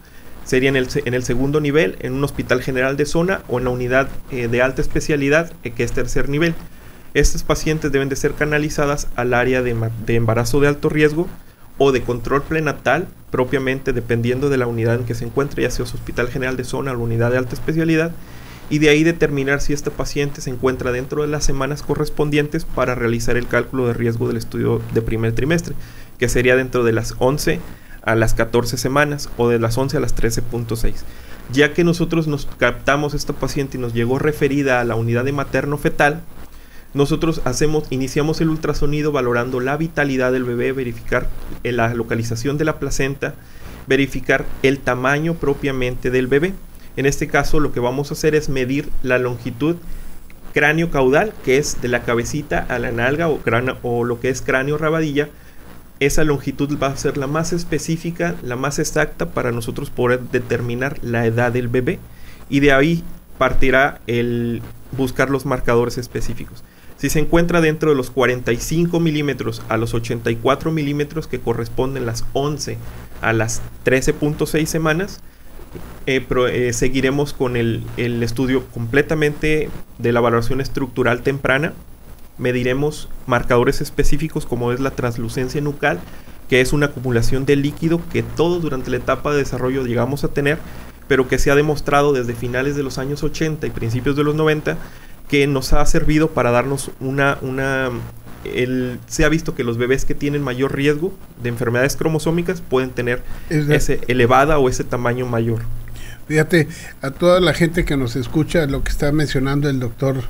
sería 0.43 0.69
en 0.69 0.75
el, 0.75 0.87
en 1.05 1.13
el 1.13 1.23
segundo 1.23 1.61
nivel, 1.61 1.95
en 1.99 2.13
un 2.13 2.23
hospital 2.23 2.63
general 2.63 2.97
de 2.97 3.05
zona 3.05 3.43
o 3.47 3.59
en 3.59 3.65
la 3.65 3.69
unidad 3.69 4.09
eh, 4.31 4.47
de 4.47 4.63
alta 4.63 4.81
especialidad, 4.81 5.53
eh, 5.63 5.69
que 5.71 5.83
es 5.83 5.91
tercer 5.91 6.27
nivel. 6.27 6.55
Estas 7.13 7.43
pacientes 7.43 7.91
deben 7.91 8.09
de 8.09 8.15
ser 8.15 8.33
canalizadas 8.33 9.07
al 9.15 9.35
área 9.35 9.61
de, 9.61 9.75
de 10.07 10.15
embarazo 10.15 10.59
de 10.59 10.67
alto 10.67 10.89
riesgo, 10.89 11.27
o 11.79 11.91
de 11.91 12.03
control 12.03 12.43
prenatal, 12.43 13.07
propiamente 13.31 13.93
dependiendo 13.93 14.49
de 14.49 14.57
la 14.57 14.67
unidad 14.67 14.95
en 14.95 15.05
que 15.05 15.15
se 15.15 15.25
encuentre, 15.25 15.63
ya 15.63 15.71
sea 15.71 15.87
su 15.87 15.95
hospital 15.95 16.27
general 16.27 16.57
de 16.57 16.63
zona 16.63 16.91
o 16.91 16.93
la 16.93 16.99
unidad 16.99 17.31
de 17.31 17.37
alta 17.37 17.55
especialidad, 17.55 18.11
y 18.69 18.77
de 18.77 18.89
ahí 18.89 19.03
determinar 19.03 19.61
si 19.61 19.73
este 19.73 19.89
paciente 19.89 20.41
se 20.41 20.51
encuentra 20.51 20.91
dentro 20.91 21.23
de 21.23 21.27
las 21.27 21.43
semanas 21.43 21.81
correspondientes 21.81 22.65
para 22.65 22.93
realizar 22.93 23.35
el 23.35 23.47
cálculo 23.47 23.87
de 23.87 23.93
riesgo 23.93 24.27
del 24.27 24.37
estudio 24.37 24.81
de 24.93 25.01
primer 25.01 25.33
trimestre, 25.33 25.73
que 26.19 26.29
sería 26.29 26.55
dentro 26.55 26.83
de 26.83 26.91
las 26.91 27.15
11 27.17 27.59
a 28.03 28.15
las 28.15 28.33
14 28.33 28.77
semanas 28.77 29.29
o 29.37 29.49
de 29.49 29.59
las 29.59 29.77
11 29.77 29.97
a 29.97 29.99
las 29.99 30.15
13.6. 30.15 30.93
Ya 31.51 31.73
que 31.73 31.83
nosotros 31.83 32.27
nos 32.27 32.45
captamos 32.57 33.15
esta 33.15 33.33
paciente 33.33 33.77
y 33.77 33.81
nos 33.81 33.93
llegó 33.93 34.19
referida 34.19 34.81
a 34.81 34.83
la 34.83 34.95
unidad 34.95 35.25
de 35.25 35.31
materno 35.31 35.77
fetal, 35.77 36.21
nosotros 36.93 37.41
hacemos, 37.45 37.85
iniciamos 37.91 38.41
el 38.41 38.49
ultrasonido 38.49 39.11
valorando 39.11 39.59
la 39.59 39.77
vitalidad 39.77 40.31
del 40.31 40.43
bebé, 40.43 40.71
verificar 40.71 41.27
eh, 41.63 41.71
la 41.71 41.93
localización 41.93 42.57
de 42.57 42.65
la 42.65 42.79
placenta, 42.79 43.35
verificar 43.87 44.45
el 44.63 44.79
tamaño 44.79 45.35
propiamente 45.35 46.09
del 46.09 46.27
bebé. 46.27 46.53
En 46.97 47.05
este 47.05 47.27
caso 47.27 47.59
lo 47.59 47.71
que 47.71 47.79
vamos 47.79 48.09
a 48.09 48.13
hacer 48.13 48.33
es 48.33 48.49
medir 48.49 48.89
la 49.03 49.19
longitud 49.19 49.75
cráneo 50.53 50.89
caudal, 50.89 51.33
que 51.45 51.57
es 51.57 51.79
de 51.81 51.89
la 51.89 52.01
cabecita 52.01 52.65
a 52.67 52.79
la 52.79 52.91
nalga 52.91 53.29
o, 53.29 53.39
o 53.83 54.03
lo 54.03 54.19
que 54.19 54.29
es 54.29 54.41
cráneo 54.41 54.77
rabadilla. 54.79 55.29
Esa 55.99 56.23
longitud 56.23 56.79
va 56.81 56.87
a 56.87 56.97
ser 56.97 57.17
la 57.17 57.27
más 57.27 57.53
específica, 57.53 58.35
la 58.41 58.55
más 58.55 58.79
exacta 58.79 59.27
para 59.27 59.51
nosotros 59.51 59.91
poder 59.91 60.21
determinar 60.21 60.97
la 61.03 61.25
edad 61.25 61.51
del 61.51 61.67
bebé 61.67 61.99
y 62.49 62.61
de 62.61 62.71
ahí 62.71 63.03
partirá 63.37 63.99
el 64.07 64.63
buscar 64.91 65.29
los 65.29 65.45
marcadores 65.45 65.97
específicos. 65.99 66.63
Si 66.99 67.09
se 67.09 67.19
encuentra 67.19 67.61
dentro 67.61 67.91
de 67.91 67.95
los 67.95 68.11
45 68.11 68.99
milímetros 68.99 69.61
a 69.69 69.77
los 69.77 69.93
84 69.93 70.69
milímetros 70.69 71.27
que 71.27 71.39
corresponden 71.39 72.05
las 72.05 72.25
11 72.33 72.77
a 73.21 73.31
las 73.31 73.61
13.6 73.85 74.65
semanas, 74.65 75.21
eh, 76.07 76.25
eh, 76.51 76.73
seguiremos 76.73 77.31
con 77.31 77.55
el, 77.55 77.85
el, 77.95 78.21
estudio 78.21 78.65
completamente 78.65 79.69
de 79.97 80.11
la 80.11 80.19
valoración 80.19 80.59
estructural 80.59 81.21
temprana. 81.21 81.71
Mediremos 82.37 83.07
marcadores 83.27 83.79
específicos 83.79 84.45
como 84.45 84.73
es 84.73 84.81
la 84.81 84.91
translucencia 84.91 85.61
nucal, 85.61 86.01
que 86.49 86.59
es 86.59 86.73
una 86.73 86.87
acumulación 86.87 87.45
de 87.45 87.55
líquido 87.55 88.01
que 88.11 88.23
todos 88.23 88.61
durante 88.61 88.91
la 88.91 88.97
etapa 88.97 89.31
de 89.31 89.37
desarrollo 89.37 89.85
llegamos 89.85 90.25
a 90.25 90.33
tener, 90.33 90.57
pero 91.07 91.29
que 91.29 91.39
se 91.39 91.49
ha 91.49 91.55
demostrado 91.55 92.11
desde 92.11 92.33
finales 92.33 92.75
de 92.75 92.83
los 92.83 92.97
años 92.97 93.23
80 93.23 93.67
y 93.67 93.69
principios 93.69 94.17
de 94.17 94.25
los 94.25 94.35
90 94.35 94.77
que 95.29 95.47
nos 95.47 95.73
ha 95.73 95.85
servido 95.85 96.31
para 96.31 96.51
darnos 96.51 96.91
una, 96.99 97.37
una 97.41 97.91
se 99.07 99.25
ha 99.25 99.29
visto 99.29 99.55
que 99.55 99.63
los 99.63 99.77
bebés 99.77 100.05
que 100.05 100.15
tienen 100.15 100.41
mayor 100.41 100.75
riesgo 100.75 101.13
de 101.41 101.49
enfermedades 101.49 101.95
cromosómicas 101.95 102.61
pueden 102.61 102.91
tener 102.91 103.21
ese 103.49 103.99
elevada 104.07 104.57
o 104.59 104.69
ese 104.69 104.83
tamaño 104.83 105.25
mayor. 105.25 105.61
Fíjate, 106.27 106.67
a 107.01 107.11
toda 107.11 107.39
la 107.39 107.53
gente 107.53 107.85
que 107.85 107.97
nos 107.97 108.15
escucha, 108.15 108.65
lo 108.67 108.83
que 108.83 108.91
está 108.91 109.11
mencionando 109.11 109.69
el 109.69 109.79
doctor 109.79 110.23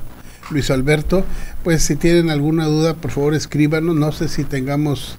Luis 0.50 0.70
Alberto, 0.70 1.24
pues 1.62 1.82
si 1.82 1.94
tienen 1.96 2.30
alguna 2.30 2.66
duda, 2.66 2.94
por 2.94 3.10
favor 3.10 3.34
escríbanos. 3.34 3.94
No 3.94 4.10
sé 4.10 4.28
si 4.28 4.44
tengamos 4.44 5.18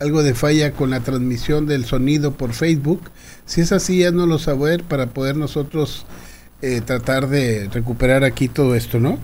algo 0.00 0.22
de 0.22 0.34
falla 0.34 0.72
con 0.72 0.90
la 0.90 1.00
transmisión 1.00 1.66
del 1.66 1.84
sonido 1.84 2.32
por 2.32 2.52
Facebook. 2.52 3.02
Si 3.46 3.60
es 3.60 3.72
así, 3.72 3.98
ya 3.98 4.10
no 4.10 4.26
lo 4.26 4.38
saber 4.38 4.82
para 4.82 5.08
poder 5.08 5.36
nosotros 5.36 6.06
eh, 6.62 6.80
tratar 6.80 7.28
de 7.28 7.68
recuperar 7.72 8.24
aquí 8.24 8.48
todo 8.48 8.74
esto, 8.74 9.00
¿no? 9.00 9.18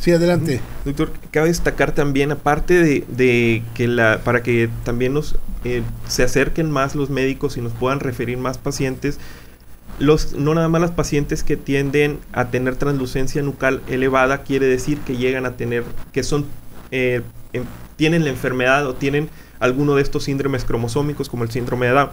Sí, 0.00 0.12
adelante. 0.12 0.62
Doctor, 0.86 1.12
cabe 1.30 1.48
destacar 1.48 1.92
también, 1.92 2.32
aparte 2.32 3.04
de, 3.06 3.62
que 3.74 3.86
la, 3.86 4.20
para 4.24 4.42
que 4.42 4.70
también 4.82 5.12
nos 5.12 5.36
eh, 5.64 5.82
se 6.08 6.22
acerquen 6.22 6.70
más 6.70 6.94
los 6.94 7.10
médicos 7.10 7.58
y 7.58 7.60
nos 7.60 7.74
puedan 7.74 8.00
referir 8.00 8.38
más 8.38 8.56
pacientes, 8.56 9.18
los, 9.98 10.32
no 10.32 10.54
nada 10.54 10.70
más 10.70 10.80
las 10.80 10.92
pacientes 10.92 11.44
que 11.44 11.58
tienden 11.58 12.18
a 12.32 12.46
tener 12.46 12.76
translucencia 12.76 13.42
nucal 13.42 13.82
elevada, 13.88 14.42
quiere 14.42 14.66
decir 14.66 14.98
que 15.00 15.18
llegan 15.18 15.44
a 15.44 15.58
tener, 15.58 15.84
que 16.12 16.22
son, 16.22 16.46
eh, 16.90 17.20
em, 17.52 17.64
tienen 17.96 18.24
la 18.24 18.30
enfermedad 18.30 18.86
o 18.86 18.94
tienen 18.94 19.28
alguno 19.58 19.96
de 19.96 20.02
estos 20.02 20.24
síndromes 20.24 20.64
cromosómicos 20.64 21.28
como 21.28 21.44
el 21.44 21.50
síndrome 21.50 21.86
de 21.86 21.92
Down. 21.92 22.10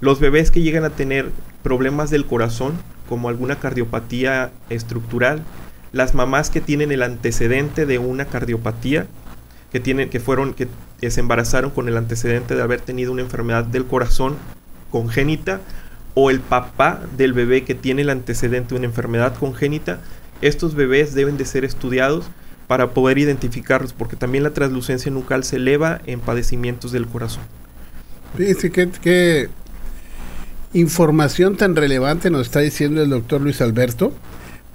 Los 0.00 0.18
bebés 0.18 0.50
que 0.50 0.62
llegan 0.62 0.84
a 0.84 0.90
tener 0.90 1.30
problemas 1.62 2.08
del 2.08 2.24
corazón, 2.24 2.72
como 3.08 3.28
alguna 3.28 3.56
cardiopatía 3.56 4.50
estructural, 4.70 5.42
las 5.92 6.14
mamás 6.14 6.50
que 6.50 6.60
tienen 6.60 6.92
el 6.92 7.02
antecedente 7.02 7.86
de 7.86 7.98
una 7.98 8.26
cardiopatía, 8.26 9.06
que 9.72 9.80
tienen, 9.80 10.10
que 10.10 10.20
fueron, 10.20 10.54
que 10.54 10.68
se 11.10 11.20
embarazaron 11.20 11.70
con 11.70 11.88
el 11.88 11.96
antecedente 11.96 12.54
de 12.54 12.62
haber 12.62 12.80
tenido 12.80 13.12
una 13.12 13.22
enfermedad 13.22 13.64
del 13.64 13.86
corazón 13.86 14.36
congénita, 14.90 15.60
o 16.14 16.30
el 16.30 16.40
papá 16.40 17.02
del 17.16 17.34
bebé 17.34 17.64
que 17.64 17.74
tiene 17.74 18.02
el 18.02 18.10
antecedente 18.10 18.70
de 18.70 18.76
una 18.76 18.86
enfermedad 18.86 19.34
congénita, 19.36 20.00
estos 20.40 20.74
bebés 20.74 21.14
deben 21.14 21.36
de 21.36 21.44
ser 21.44 21.64
estudiados 21.64 22.26
para 22.66 22.90
poder 22.90 23.18
identificarlos, 23.18 23.92
porque 23.92 24.16
también 24.16 24.42
la 24.42 24.50
translucencia 24.50 25.10
nucal 25.10 25.44
se 25.44 25.56
eleva 25.56 26.00
en 26.06 26.20
padecimientos 26.20 26.90
del 26.92 27.06
corazón. 27.06 27.42
Fíjense 28.36 28.70
qué, 28.70 29.48
información 30.72 31.56
tan 31.56 31.76
relevante 31.76 32.30
nos 32.30 32.42
está 32.42 32.60
diciendo 32.60 33.02
el 33.02 33.10
doctor 33.10 33.40
Luis 33.40 33.60
Alberto, 33.60 34.12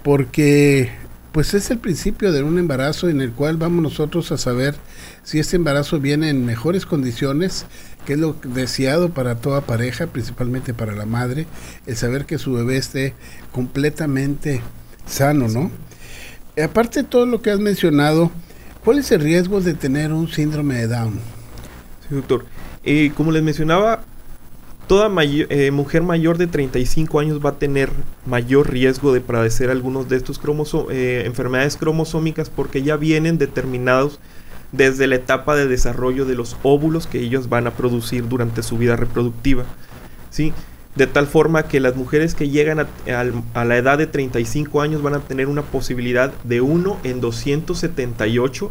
porque 0.04 0.92
pues 1.32 1.54
es 1.54 1.72
el 1.72 1.78
principio 1.78 2.32
de 2.32 2.44
un 2.44 2.60
embarazo 2.60 3.08
en 3.08 3.22
el 3.22 3.32
cual 3.32 3.58
vamos 3.58 3.82
nosotros 3.82 4.32
a 4.32 4.38
saber 4.38 4.76
si 5.24 5.40
este 5.40 5.56
embarazo 5.56 6.00
viene 6.00 6.30
en 6.30 6.46
mejores 6.46 6.86
condiciones, 6.86 7.66
que 8.06 8.14
es 8.14 8.20
lo 8.20 8.36
deseado 8.44 9.10
para 9.10 9.36
toda 9.36 9.62
pareja, 9.62 10.08
principalmente 10.08 10.74
para 10.74 10.94
la 10.94 11.06
madre, 11.06 11.48
el 11.86 11.96
saber 11.96 12.26
que 12.26 12.38
su 12.38 12.54
bebé 12.54 12.78
esté 12.78 13.14
completamente 13.52 14.62
sano, 15.06 15.48
¿no? 15.48 15.72
Aparte 16.62 17.04
de 17.04 17.08
todo 17.08 17.26
lo 17.26 17.42
que 17.42 17.52
has 17.52 17.60
mencionado, 17.60 18.32
¿cuál 18.84 19.00
es 19.00 19.12
el 19.12 19.22
riesgo 19.22 19.62
de 19.62 19.74
tener 19.74 20.12
un 20.12 20.28
síndrome 20.28 20.76
de 20.76 20.88
Down? 20.88 21.20
Sí, 22.10 22.16
doctor. 22.16 22.46
Eh, 22.84 23.12
como 23.16 23.32
les 23.32 23.44
mencionaba, 23.44 24.04
toda 24.92 25.10
eh, 25.24 25.72
mujer 25.72 26.04
mayor 26.04 26.38
de 26.38 26.48
35 26.48 27.22
años 27.22 27.40
va 27.40 27.52
a 27.52 27.56
tener 27.58 27.90
mayor 28.26 28.70
riesgo 28.70 29.14
de 29.14 29.22
padecer 29.22 29.70
algunos 29.70 30.10
de 30.10 30.18
estos 30.18 30.42
eh, 30.90 31.24
enfermedades 31.26 31.78
cromosómicas 31.78 32.50
porque 32.50 32.84
ya 32.84 32.98
vienen 32.98 33.38
determinados 33.38 34.20
desde 34.74 35.08
la 35.08 35.16
etapa 35.16 35.56
de 35.56 35.66
desarrollo 35.66 36.26
de 36.26 36.36
los 36.36 36.58
óvulos 36.64 37.08
que 37.08 37.22
ellos 37.22 37.48
van 37.48 37.68
a 37.68 37.72
producir 37.72 38.28
durante 38.28 38.64
su 38.64 38.78
vida 38.78 38.98
reproductiva. 38.98 39.64
¿sí? 40.30 40.52
De 40.98 41.08
tal 41.08 41.26
forma 41.26 41.70
que 41.70 41.80
las 41.80 41.96
mujeres 41.96 42.36
que 42.36 42.50
llegan 42.50 42.80
a, 42.82 43.64
la 43.64 43.78
edad 43.78 43.98
de 43.98 44.08
35 44.08 44.82
años 44.82 45.02
van 45.02 45.14
a 45.14 45.22
tener 45.22 45.48
una 45.48 45.62
posibilidad 45.62 46.34
de 46.44 46.60
1 46.60 47.00
en 47.06 47.22
278 47.22 48.70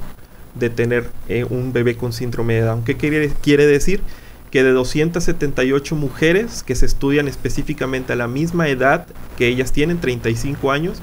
de 0.54 0.68
tener 0.68 1.08
eh, 1.30 1.46
un 1.48 1.72
bebé 1.72 1.96
con 1.96 2.12
síndrome 2.12 2.56
de 2.56 2.60
Down. 2.60 2.84
¿Qué 2.84 2.98
quiere, 2.98 3.32
quiere 3.40 3.66
decir? 3.66 4.02
Que 4.50 4.64
de 4.64 4.72
278 4.72 5.94
mujeres 5.94 6.62
que 6.62 6.74
se 6.74 6.86
estudian 6.86 7.28
específicamente 7.28 8.12
a 8.12 8.16
la 8.16 8.28
misma 8.28 8.68
edad 8.68 9.06
que 9.36 9.48
ellas 9.48 9.72
tienen, 9.72 10.00
35 10.00 10.72
años, 10.72 10.98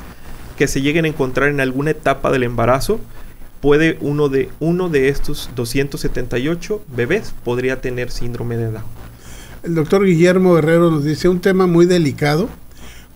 que 0.57 0.67
se 0.67 0.81
lleguen 0.81 1.05
a 1.05 1.09
encontrar 1.09 1.49
en 1.49 1.61
alguna 1.61 1.91
etapa 1.91 2.31
del 2.31 2.43
embarazo, 2.43 2.99
puede 3.61 3.97
uno 4.01 4.29
de, 4.29 4.49
uno 4.59 4.89
de 4.89 5.09
estos 5.09 5.49
278 5.55 6.83
bebés 6.95 7.33
podría 7.43 7.81
tener 7.81 8.11
síndrome 8.11 8.57
de 8.57 8.71
Down. 8.71 8.83
El 9.63 9.75
doctor 9.75 10.05
Guillermo 10.05 10.57
Herrero 10.57 10.91
nos 10.91 11.03
dice 11.03 11.27
un 11.27 11.41
tema 11.41 11.67
muy 11.67 11.85
delicado, 11.85 12.49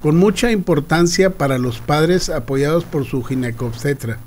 con 0.01 0.17
mucha 0.17 0.51
importancia 0.51 1.29
para 1.29 1.57
los 1.59 1.79
padres 1.79 2.29
apoyados 2.29 2.83
por 2.83 3.05
su 3.05 3.23
ginecobstetra, 3.23 4.17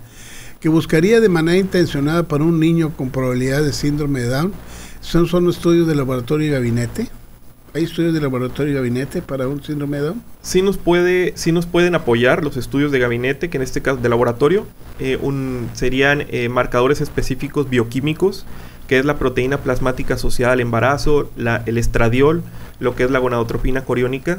que 0.60 0.68
buscaría 0.68 1.20
de 1.20 1.28
manera 1.28 1.58
intencionada 1.58 2.22
para 2.22 2.44
un 2.44 2.60
niño 2.60 2.96
con 2.96 3.10
probabilidad 3.10 3.62
de 3.62 3.72
síndrome 3.72 4.20
de 4.20 4.28
Down. 4.28 4.52
Son, 5.04 5.26
son 5.26 5.48
estudios 5.50 5.86
de 5.86 5.94
laboratorio 5.94 6.46
y 6.48 6.50
gabinete. 6.50 7.08
¿Hay 7.74 7.84
estudios 7.84 8.14
de 8.14 8.22
laboratorio 8.22 8.72
y 8.72 8.74
gabinete 8.74 9.20
para 9.20 9.46
un 9.46 9.62
síndrome 9.62 9.98
de 9.98 10.04
Down? 10.04 10.22
Sí 10.40 10.62
nos, 10.62 10.78
puede, 10.78 11.34
sí 11.36 11.52
nos 11.52 11.66
pueden 11.66 11.94
apoyar 11.94 12.42
los 12.42 12.56
estudios 12.56 12.90
de 12.90 13.00
gabinete, 13.00 13.50
que 13.50 13.58
en 13.58 13.62
este 13.62 13.82
caso 13.82 13.98
de 13.98 14.08
laboratorio, 14.08 14.64
eh, 14.98 15.18
un, 15.20 15.68
serían 15.74 16.24
eh, 16.30 16.48
marcadores 16.48 17.02
específicos 17.02 17.68
bioquímicos, 17.68 18.46
que 18.88 18.98
es 18.98 19.04
la 19.04 19.18
proteína 19.18 19.58
plasmática 19.58 20.14
asociada 20.14 20.54
al 20.54 20.60
embarazo, 20.60 21.30
la, 21.36 21.62
el 21.66 21.76
estradiol, 21.76 22.42
lo 22.80 22.96
que 22.96 23.04
es 23.04 23.10
la 23.10 23.18
gonadotropina 23.18 23.84
coriónica, 23.84 24.38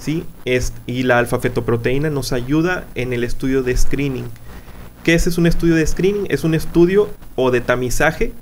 ¿sí? 0.00 0.24
Es, 0.44 0.72
y 0.86 1.04
la 1.04 1.20
alfa-fetoproteína 1.20 2.10
nos 2.10 2.32
ayuda 2.32 2.86
en 2.96 3.12
el 3.12 3.22
estudio 3.22 3.62
de 3.62 3.76
screening. 3.76 4.26
¿Qué 5.04 5.14
es, 5.14 5.28
es 5.28 5.38
un 5.38 5.46
estudio 5.46 5.76
de 5.76 5.86
screening? 5.86 6.26
Es 6.28 6.42
un 6.42 6.54
estudio 6.54 7.08
o 7.36 7.52
de 7.52 7.60
tamizaje 7.60 8.32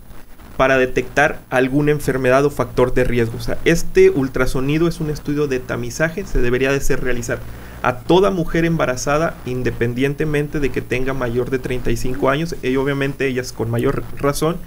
para 0.60 0.76
detectar 0.76 1.40
alguna 1.48 1.90
enfermedad 1.90 2.44
o 2.44 2.50
factor 2.50 2.92
de 2.92 3.02
riesgo. 3.02 3.38
O 3.38 3.40
sea, 3.40 3.56
este 3.64 4.10
ultrasonido 4.10 4.88
es 4.88 5.00
un 5.00 5.08
estudio 5.08 5.46
de 5.46 5.58
tamizaje, 5.58 6.26
se 6.26 6.42
debería 6.42 6.70
de 6.70 6.82
ser 6.82 7.02
realizar 7.02 7.38
a 7.82 8.00
toda 8.00 8.30
mujer 8.30 8.66
embarazada 8.66 9.38
independientemente 9.46 10.60
de 10.60 10.68
que 10.68 10.82
tenga 10.82 11.14
mayor 11.14 11.48
de 11.48 11.60
35 11.60 12.28
años 12.28 12.54
y 12.62 12.76
obviamente 12.76 13.26
ellas 13.26 13.54
con 13.54 13.70
mayor 13.70 14.04
razón, 14.18 14.58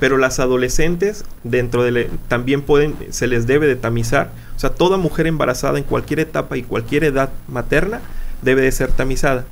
pero 0.00 0.16
las 0.16 0.40
adolescentes 0.40 1.26
dentro 1.42 1.82
de 1.82 2.08
también 2.28 2.62
pueden 2.62 2.94
se 3.10 3.26
les 3.26 3.46
debe 3.46 3.66
de 3.66 3.76
tamizar, 3.76 4.30
o 4.56 4.58
sea, 4.58 4.70
toda 4.70 4.96
mujer 4.96 5.26
embarazada 5.26 5.76
en 5.76 5.84
cualquier 5.84 6.20
etapa 6.20 6.56
y 6.56 6.62
cualquier 6.62 7.04
edad 7.04 7.28
materna 7.48 8.00
debe 8.40 8.62
de 8.62 8.72
ser 8.72 8.92
tamizada. 8.92 9.44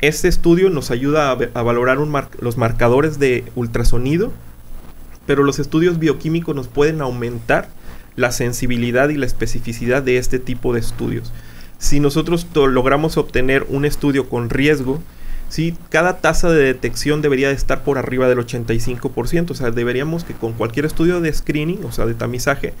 Este 0.00 0.28
estudio 0.28 0.70
nos 0.70 0.90
ayuda 0.90 1.30
a, 1.30 1.62
valorar 1.62 1.98
los 1.98 2.56
marcadores 2.56 3.18
de 3.18 3.44
ultrasonido 3.54 4.32
pero 5.26 5.44
los 5.44 5.58
estudios 5.58 5.98
bioquímicos 5.98 6.54
nos 6.54 6.68
pueden 6.68 7.00
aumentar 7.00 7.68
la 8.16 8.32
sensibilidad 8.32 9.10
y 9.10 9.16
la 9.16 9.26
especificidad 9.26 10.02
de 10.02 10.18
este 10.18 10.38
tipo 10.38 10.72
de 10.72 10.80
estudios. 10.80 11.32
Si 11.78 12.00
nosotros 12.00 12.46
logramos 12.54 13.18
obtener 13.18 13.66
un 13.68 13.84
estudio 13.84 14.28
con 14.28 14.48
riesgo, 14.48 15.02
¿sí? 15.48 15.76
cada 15.90 16.18
tasa 16.18 16.50
de 16.50 16.62
detección 16.62 17.20
debería 17.20 17.48
de 17.48 17.54
estar 17.54 17.84
por 17.84 17.98
arriba 17.98 18.28
del 18.28 18.38
85%, 18.38 19.50
o 19.50 19.54
sea, 19.54 19.70
deberíamos 19.70 20.24
que 20.24 20.34
con 20.34 20.54
cualquier 20.54 20.86
estudio 20.86 21.20
de 21.20 21.32
screening, 21.32 21.84
o 21.84 21.92
sea, 21.92 22.06
de 22.06 22.14
tamizaje, 22.14 22.72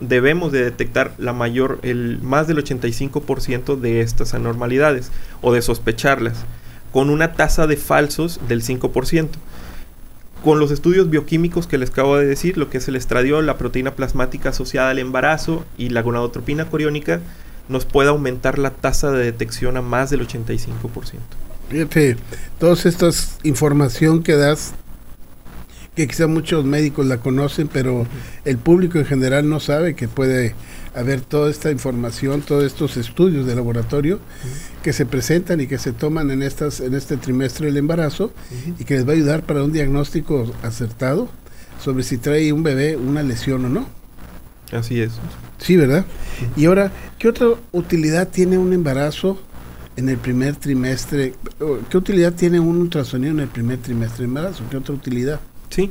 debemos 0.00 0.52
de 0.52 0.62
detectar 0.62 1.14
la 1.18 1.32
mayor, 1.32 1.80
el 1.82 2.18
más 2.22 2.46
del 2.46 2.58
85% 2.58 3.76
de 3.76 4.02
estas 4.02 4.34
anormalidades 4.34 5.10
o 5.40 5.52
de 5.52 5.62
sospecharlas, 5.62 6.44
con 6.92 7.08
una 7.08 7.32
tasa 7.32 7.66
de 7.66 7.76
falsos 7.76 8.40
del 8.48 8.62
5% 8.62 9.28
con 10.44 10.58
los 10.58 10.70
estudios 10.70 11.10
bioquímicos 11.10 11.66
que 11.66 11.78
les 11.78 11.90
acabo 11.90 12.16
de 12.16 12.26
decir, 12.26 12.56
lo 12.56 12.70
que 12.70 12.78
es 12.78 12.88
el 12.88 12.96
estradiol, 12.96 13.46
la 13.46 13.58
proteína 13.58 13.94
plasmática 13.94 14.50
asociada 14.50 14.90
al 14.90 14.98
embarazo 14.98 15.64
y 15.76 15.90
la 15.90 16.02
gonadotropina 16.02 16.66
coriónica, 16.66 17.20
nos 17.68 17.84
puede 17.84 18.08
aumentar 18.08 18.58
la 18.58 18.70
tasa 18.70 19.10
de 19.10 19.24
detección 19.24 19.76
a 19.76 19.82
más 19.82 20.10
del 20.10 20.26
85%. 20.26 21.18
Fíjate, 21.70 22.16
toda 22.58 22.74
esta 22.74 23.10
información 23.44 24.22
que 24.22 24.34
das, 24.34 24.72
que 26.00 26.08
quizá 26.08 26.26
muchos 26.26 26.64
médicos 26.64 27.06
la 27.06 27.18
conocen, 27.18 27.68
pero 27.68 28.06
el 28.46 28.56
público 28.56 28.98
en 28.98 29.04
general 29.04 29.46
no 29.50 29.60
sabe 29.60 29.94
que 29.94 30.08
puede 30.08 30.54
a 30.94 31.02
ver 31.02 31.20
toda 31.20 31.50
esta 31.50 31.70
información, 31.70 32.40
todos 32.40 32.64
estos 32.64 32.96
estudios 32.96 33.46
de 33.46 33.54
laboratorio 33.54 34.18
que 34.82 34.94
se 34.94 35.04
presentan 35.04 35.60
y 35.60 35.66
que 35.66 35.76
se 35.76 35.92
toman 35.92 36.30
en 36.30 36.42
estas 36.42 36.80
en 36.80 36.94
este 36.94 37.18
trimestre 37.18 37.66
del 37.66 37.76
embarazo 37.76 38.32
y 38.78 38.84
que 38.84 38.94
les 38.94 39.06
va 39.06 39.10
a 39.10 39.14
ayudar 39.14 39.42
para 39.42 39.62
un 39.62 39.72
diagnóstico 39.72 40.50
acertado 40.62 41.28
sobre 41.84 42.02
si 42.02 42.16
trae 42.16 42.50
un 42.50 42.62
bebé 42.62 42.96
una 42.96 43.22
lesión 43.22 43.66
o 43.66 43.68
no. 43.68 43.86
Así 44.72 45.02
es. 45.02 45.12
Sí, 45.58 45.76
¿verdad? 45.76 46.06
Y 46.56 46.64
ahora, 46.64 46.92
¿qué 47.18 47.28
otra 47.28 47.48
utilidad 47.72 48.28
tiene 48.28 48.56
un 48.56 48.72
embarazo 48.72 49.38
en 49.96 50.08
el 50.08 50.16
primer 50.16 50.56
trimestre? 50.56 51.34
¿Qué 51.90 51.96
utilidad 51.98 52.32
tiene 52.32 52.58
un 52.58 52.78
ultrasonido 52.78 53.32
en 53.32 53.40
el 53.40 53.48
primer 53.48 53.78
trimestre 53.78 54.20
de 54.20 54.24
embarazo? 54.24 54.64
¿Qué 54.70 54.78
otra 54.78 54.94
utilidad? 54.94 55.40
Sí, 55.70 55.90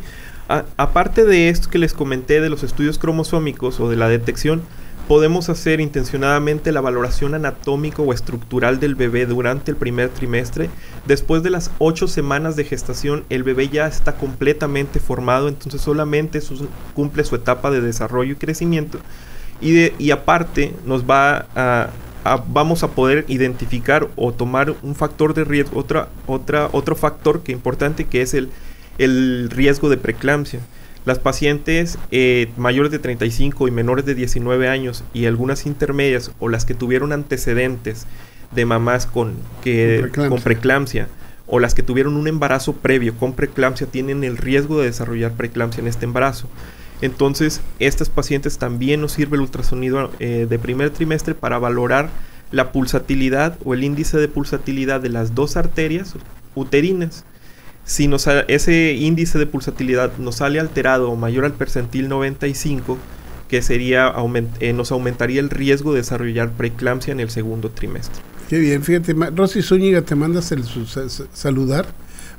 aparte 0.77 1.25
de 1.25 1.49
esto 1.49 1.69
que 1.69 1.77
les 1.77 1.93
comenté 1.93 2.41
de 2.41 2.49
los 2.49 2.63
estudios 2.63 2.97
cromosómicos 2.99 3.79
o 3.79 3.89
de 3.89 3.95
la 3.95 4.09
detección, 4.09 4.61
podemos 5.07 5.49
hacer 5.49 5.79
intencionadamente 5.81 6.71
la 6.71 6.81
valoración 6.81 7.33
anatómico 7.33 8.03
o 8.03 8.13
estructural 8.13 8.79
del 8.79 8.93
bebé 8.93 9.25
durante 9.25 9.71
el 9.71 9.77
primer 9.77 10.09
trimestre. 10.09 10.69
Después 11.07 11.41
de 11.41 11.49
las 11.49 11.71
ocho 11.79 12.07
semanas 12.07 12.55
de 12.55 12.63
gestación, 12.63 13.23
el 13.29 13.43
bebé 13.43 13.69
ya 13.69 13.87
está 13.87 14.17
completamente 14.17 14.99
formado, 14.99 15.47
entonces 15.47 15.81
solamente 15.81 16.39
cumple 16.93 17.23
su 17.23 17.35
etapa 17.35 17.71
de 17.71 17.81
desarrollo 17.81 18.33
y 18.33 18.35
crecimiento. 18.35 18.99
Y, 19.61 19.91
y 19.97 20.11
aparte 20.11 20.75
nos 20.85 21.09
va 21.09 21.47
a, 21.55 21.89
vamos 22.47 22.83
a 22.83 22.89
poder 22.89 23.25
identificar 23.27 24.09
o 24.15 24.31
tomar 24.31 24.75
un 24.83 24.93
factor 24.93 25.33
de 25.33 25.43
riesgo, 25.43 25.79
otra, 25.79 26.09
otra, 26.27 26.69
otro 26.71 26.95
factor 26.95 27.41
que 27.41 27.51
importante 27.51 28.05
que 28.05 28.21
es 28.21 28.35
el, 28.35 28.49
el 28.99 29.49
riesgo 29.49 29.89
de 29.89 29.97
preeclampsia. 29.97 30.59
Las 31.05 31.17
pacientes 31.17 31.97
eh, 32.11 32.51
mayores 32.57 32.91
de 32.91 32.99
35 32.99 33.67
y 33.67 33.71
menores 33.71 34.05
de 34.05 34.13
19 34.13 34.67
años 34.67 35.03
y 35.13 35.25
algunas 35.25 35.65
intermedias 35.65 36.31
o 36.39 36.49
las 36.49 36.65
que 36.65 36.75
tuvieron 36.75 37.13
antecedentes 37.13 38.05
de 38.51 38.65
mamás 38.65 39.07
con, 39.07 39.33
que, 39.63 40.09
con 40.13 40.41
preeclampsia 40.41 41.07
o 41.47 41.59
las 41.59 41.73
que 41.73 41.81
tuvieron 41.83 42.15
un 42.15 42.27
embarazo 42.27 42.73
previo 42.73 43.15
con 43.15 43.33
preeclampsia 43.33 43.87
tienen 43.87 44.23
el 44.23 44.37
riesgo 44.37 44.79
de 44.79 44.85
desarrollar 44.85 45.31
preeclampsia 45.31 45.81
en 45.81 45.87
este 45.87 46.05
embarazo. 46.05 46.47
Entonces, 47.01 47.61
estas 47.79 48.09
pacientes 48.09 48.57
también 48.57 49.01
nos 49.01 49.13
sirve 49.13 49.35
el 49.35 49.41
ultrasonido 49.41 50.11
eh, 50.19 50.45
de 50.49 50.59
primer 50.59 50.89
trimestre 50.91 51.33
para 51.33 51.57
valorar 51.57 52.09
la 52.51 52.71
pulsatilidad 52.71 53.57
o 53.63 53.73
el 53.73 53.83
índice 53.83 54.17
de 54.17 54.27
pulsatilidad 54.27 55.01
de 55.01 55.09
las 55.09 55.33
dos 55.33 55.55
arterias 55.55 56.15
uterinas. 56.55 57.25
Si 57.89 58.07
nos, 58.07 58.27
ese 58.47 58.93
índice 58.93 59.39
de 59.39 59.47
pulsatilidad 59.47 60.15
nos 60.19 60.35
sale 60.35 60.59
alterado 60.59 61.09
o 61.09 61.15
mayor 61.15 61.43
al 61.43 61.53
percentil 61.53 62.07
95, 62.07 62.99
que 63.47 63.63
sería 63.63 64.13
eh, 64.59 64.73
nos 64.73 64.91
aumentaría 64.91 65.39
el 65.39 65.49
riesgo 65.49 65.93
de 65.93 66.01
desarrollar 66.01 66.51
preeclampsia 66.51 67.13
en 67.13 67.19
el 67.19 67.31
segundo 67.31 67.71
trimestre. 67.71 68.21
Qué 68.47 68.59
bien, 68.59 68.83
fíjate, 68.83 69.15
Rosy 69.35 69.63
Zúñiga 69.63 70.03
te 70.03 70.13
mandas 70.13 70.51
el 70.51 70.65
saludar. 71.33 71.87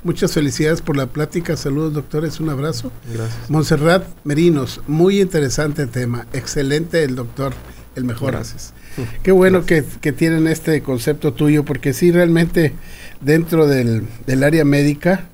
Muchas 0.04 0.32
felicidades 0.32 0.82
por 0.82 0.96
la 0.96 1.06
plática. 1.06 1.56
Saludos, 1.56 1.94
doctores. 1.94 2.38
Un 2.38 2.50
abrazo. 2.50 2.92
Gracias. 3.12 3.50
Montserrat 3.50 4.06
Merinos, 4.22 4.80
muy 4.86 5.20
interesante 5.20 5.88
tema. 5.88 6.28
Excelente 6.32 7.02
el 7.02 7.16
doctor, 7.16 7.54
el 7.96 8.04
mejor. 8.04 8.34
Gracias. 8.34 8.72
Qué 9.24 9.32
bueno 9.32 9.66
que, 9.66 9.82
tienen 10.12 10.46
este 10.46 10.80
concepto 10.82 11.32
tuyo, 11.32 11.64
porque 11.64 11.92
sí, 11.92 12.12
realmente 12.12 12.72
dentro 13.20 13.66
del, 13.66 14.04
del 14.28 14.44
área 14.44 14.64
médica, 14.64 15.28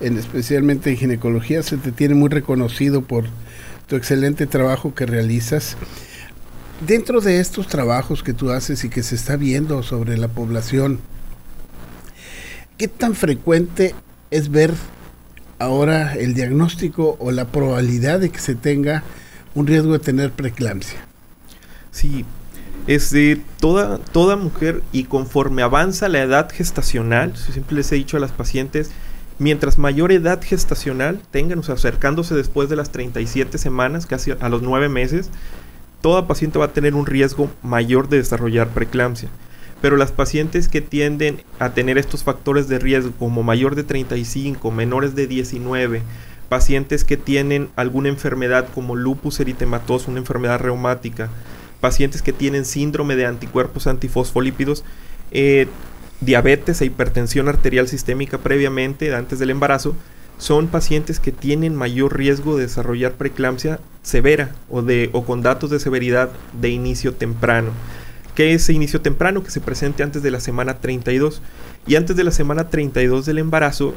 en, 0.00 0.18
especialmente 0.18 0.90
en 0.90 0.96
ginecología, 0.96 1.62
se 1.62 1.76
te 1.76 1.92
tiene 1.92 2.14
muy 2.14 2.28
reconocido 2.28 3.02
por 3.02 3.24
tu 3.86 3.96
excelente 3.96 4.46
trabajo 4.46 4.94
que 4.94 5.06
realizas. 5.06 5.76
Dentro 6.86 7.20
de 7.20 7.40
estos 7.40 7.66
trabajos 7.66 8.22
que 8.22 8.32
tú 8.32 8.50
haces 8.50 8.84
y 8.84 8.88
que 8.88 9.02
se 9.02 9.14
está 9.14 9.36
viendo 9.36 9.82
sobre 9.82 10.16
la 10.16 10.28
población, 10.28 11.00
¿qué 12.78 12.88
tan 12.88 13.14
frecuente 13.14 13.94
es 14.30 14.50
ver 14.50 14.72
ahora 15.58 16.14
el 16.14 16.34
diagnóstico 16.34 17.16
o 17.20 17.32
la 17.32 17.46
probabilidad 17.46 18.20
de 18.20 18.30
que 18.30 18.38
se 18.38 18.54
tenga 18.54 19.02
un 19.54 19.66
riesgo 19.66 19.92
de 19.92 19.98
tener 19.98 20.32
preeclampsia? 20.32 20.98
Sí, 21.90 22.24
es 22.86 23.10
de 23.10 23.40
toda, 23.58 23.98
toda 23.98 24.36
mujer 24.36 24.82
y 24.92 25.04
conforme 25.04 25.62
avanza 25.62 26.08
la 26.08 26.22
edad 26.22 26.50
gestacional, 26.50 27.36
siempre 27.36 27.76
les 27.76 27.92
he 27.92 27.96
dicho 27.96 28.16
a 28.16 28.20
las 28.20 28.32
pacientes, 28.32 28.90
mientras 29.40 29.78
mayor 29.78 30.12
edad 30.12 30.40
gestacional 30.42 31.18
tengan, 31.30 31.58
o 31.58 31.62
sea, 31.62 31.74
acercándose 31.74 32.34
después 32.34 32.68
de 32.68 32.76
las 32.76 32.92
37 32.92 33.56
semanas, 33.58 34.06
casi 34.06 34.32
a 34.38 34.48
los 34.50 34.62
9 34.62 34.88
meses, 34.90 35.30
toda 36.02 36.26
paciente 36.26 36.58
va 36.58 36.66
a 36.66 36.72
tener 36.72 36.94
un 36.94 37.06
riesgo 37.06 37.50
mayor 37.62 38.08
de 38.08 38.18
desarrollar 38.18 38.68
preeclampsia. 38.68 39.30
Pero 39.80 39.96
las 39.96 40.12
pacientes 40.12 40.68
que 40.68 40.82
tienden 40.82 41.42
a 41.58 41.70
tener 41.70 41.96
estos 41.96 42.22
factores 42.22 42.68
de 42.68 42.78
riesgo 42.78 43.12
como 43.18 43.42
mayor 43.42 43.76
de 43.76 43.82
35, 43.82 44.70
menores 44.70 45.14
de 45.14 45.26
19, 45.26 46.02
pacientes 46.50 47.04
que 47.04 47.16
tienen 47.16 47.70
alguna 47.76 48.10
enfermedad 48.10 48.68
como 48.74 48.94
lupus 48.94 49.40
eritematoso, 49.40 50.10
una 50.10 50.20
enfermedad 50.20 50.60
reumática, 50.60 51.30
pacientes 51.80 52.20
que 52.20 52.34
tienen 52.34 52.66
síndrome 52.66 53.16
de 53.16 53.24
anticuerpos 53.24 53.86
antifosfolípidos, 53.86 54.84
eh, 55.30 55.66
diabetes 56.20 56.80
e 56.80 56.86
hipertensión 56.86 57.48
arterial 57.48 57.88
sistémica 57.88 58.38
previamente, 58.38 59.14
antes 59.14 59.38
del 59.38 59.50
embarazo, 59.50 59.94
son 60.38 60.68
pacientes 60.68 61.20
que 61.20 61.32
tienen 61.32 61.74
mayor 61.74 62.16
riesgo 62.16 62.56
de 62.56 62.62
desarrollar 62.62 63.12
preeclampsia 63.12 63.78
severa 64.02 64.52
o, 64.70 64.80
de, 64.82 65.10
o 65.12 65.24
con 65.24 65.42
datos 65.42 65.70
de 65.70 65.80
severidad 65.80 66.30
de 66.58 66.70
inicio 66.70 67.14
temprano. 67.14 67.72
¿Qué 68.34 68.54
es 68.54 68.70
inicio 68.70 69.02
temprano? 69.02 69.42
Que 69.42 69.50
se 69.50 69.60
presente 69.60 70.02
antes 70.02 70.22
de 70.22 70.30
la 70.30 70.40
semana 70.40 70.78
32. 70.78 71.42
Y 71.86 71.96
antes 71.96 72.16
de 72.16 72.24
la 72.24 72.30
semana 72.30 72.68
32 72.70 73.26
del 73.26 73.38
embarazo, 73.38 73.94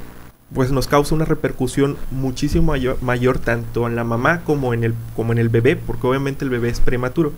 pues 0.54 0.72
nos 0.72 0.88
causa 0.88 1.16
una 1.16 1.24
repercusión 1.24 1.98
muchísimo 2.12 2.74
mayor, 2.74 3.02
mayor 3.02 3.40
tanto 3.40 3.88
en 3.88 3.96
la 3.96 4.04
mamá 4.04 4.42
como 4.44 4.74
en, 4.74 4.84
el, 4.84 4.96
como 5.16 5.32
en 5.32 5.38
el 5.38 5.50
bebé, 5.50 5.78
porque 5.78 6.08
obviamente 6.08 6.44
el 6.44 6.52
bebé 6.52 6.70
es 6.70 6.82
prematuro. 6.82 7.32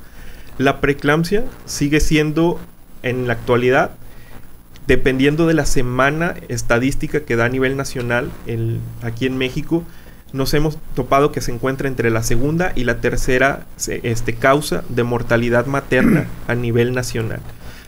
La 0.58 0.82
preeclampsia 0.82 1.46
sigue 1.66 2.00
siendo 2.00 2.60
en 3.04 3.28
la 3.28 3.34
actualidad 3.34 3.92
dependiendo 4.88 5.48
de 5.48 5.54
la 5.54 5.66
semana 5.66 6.36
estadística 6.48 7.22
que 7.22 7.36
da 7.36 7.46
a 7.46 7.50
nivel 7.50 7.78
nacional 7.78 8.30
aquí 9.02 9.26
en 9.26 9.38
México, 9.38 9.84
nos 10.34 10.54
hemos 10.54 10.78
topado 10.96 11.32
que 11.32 11.42
se 11.42 11.52
encuentra 11.52 11.88
entre 11.88 12.10
la 12.10 12.22
segunda 12.22 12.74
y 12.76 12.84
la 12.84 13.00
tercera 13.00 13.66
este, 13.88 14.34
causa 14.36 14.84
de 14.90 15.04
mortalidad 15.04 15.66
materna 15.66 16.28
a 16.48 16.56
nivel 16.56 16.94
nacional. 16.94 17.40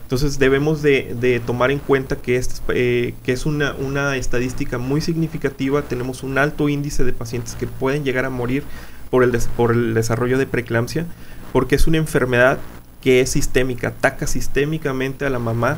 Entonces 0.03 0.39
debemos 0.39 0.81
de, 0.81 1.41
tomar 1.45 1.69
en 1.69 1.79
cuenta 1.79 2.15
que, 2.15 2.37
es, 2.37 2.61
eh, 2.69 3.13
que 3.23 3.33
es 3.33 3.45
una, 3.45 3.73
una, 3.73 4.15
estadística 4.15 4.77
muy 4.77 5.01
significativa, 5.01 5.81
tenemos 5.81 6.23
un 6.23 6.37
alto 6.37 6.69
índice 6.69 7.03
de 7.03 7.11
pacientes 7.11 7.55
que 7.55 7.67
pueden 7.67 8.05
llegar 8.05 8.23
a 8.23 8.29
morir 8.29 8.63
por 9.09 9.23
el, 9.23 9.37
por 9.57 9.73
el 9.73 9.93
desarrollo 9.93 10.37
de 10.37 10.47
preeclampsia, 10.47 11.05
porque 11.51 11.75
es 11.75 11.87
una 11.87 11.97
enfermedad 11.97 12.57
que 13.01 13.19
es 13.19 13.31
sistémica, 13.31 13.89
ataca 13.89 14.27
sistémicamente 14.27 15.25
a 15.25 15.29
la 15.29 15.39
mamá 15.39 15.77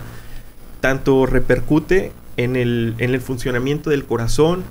tanto 0.81 1.25
repercute 1.25 2.11
en 2.37 2.55
el, 2.55 2.95
en 2.99 3.13
el 3.13 3.21
funcionamiento 3.21 3.89
del 3.89 4.05
corazón, 4.05 4.63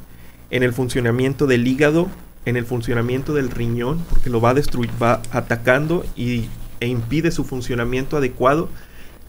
en 0.51 0.62
el 0.62 0.73
funcionamiento 0.73 1.47
del 1.47 1.66
hígado, 1.66 2.09
en 2.44 2.57
el 2.57 2.64
funcionamiento 2.64 3.35
del 3.35 3.51
riñón, 3.51 4.01
porque 4.09 4.31
lo 4.31 4.40
va, 4.40 4.55
destruir, 4.55 4.90
va 5.03 5.21
atacando 5.33 6.05
y, 6.16 6.49
e 6.81 6.87
impide 6.87 7.31
su 7.31 7.44
funcionamiento 7.44 8.16
adecuado, 8.16 8.68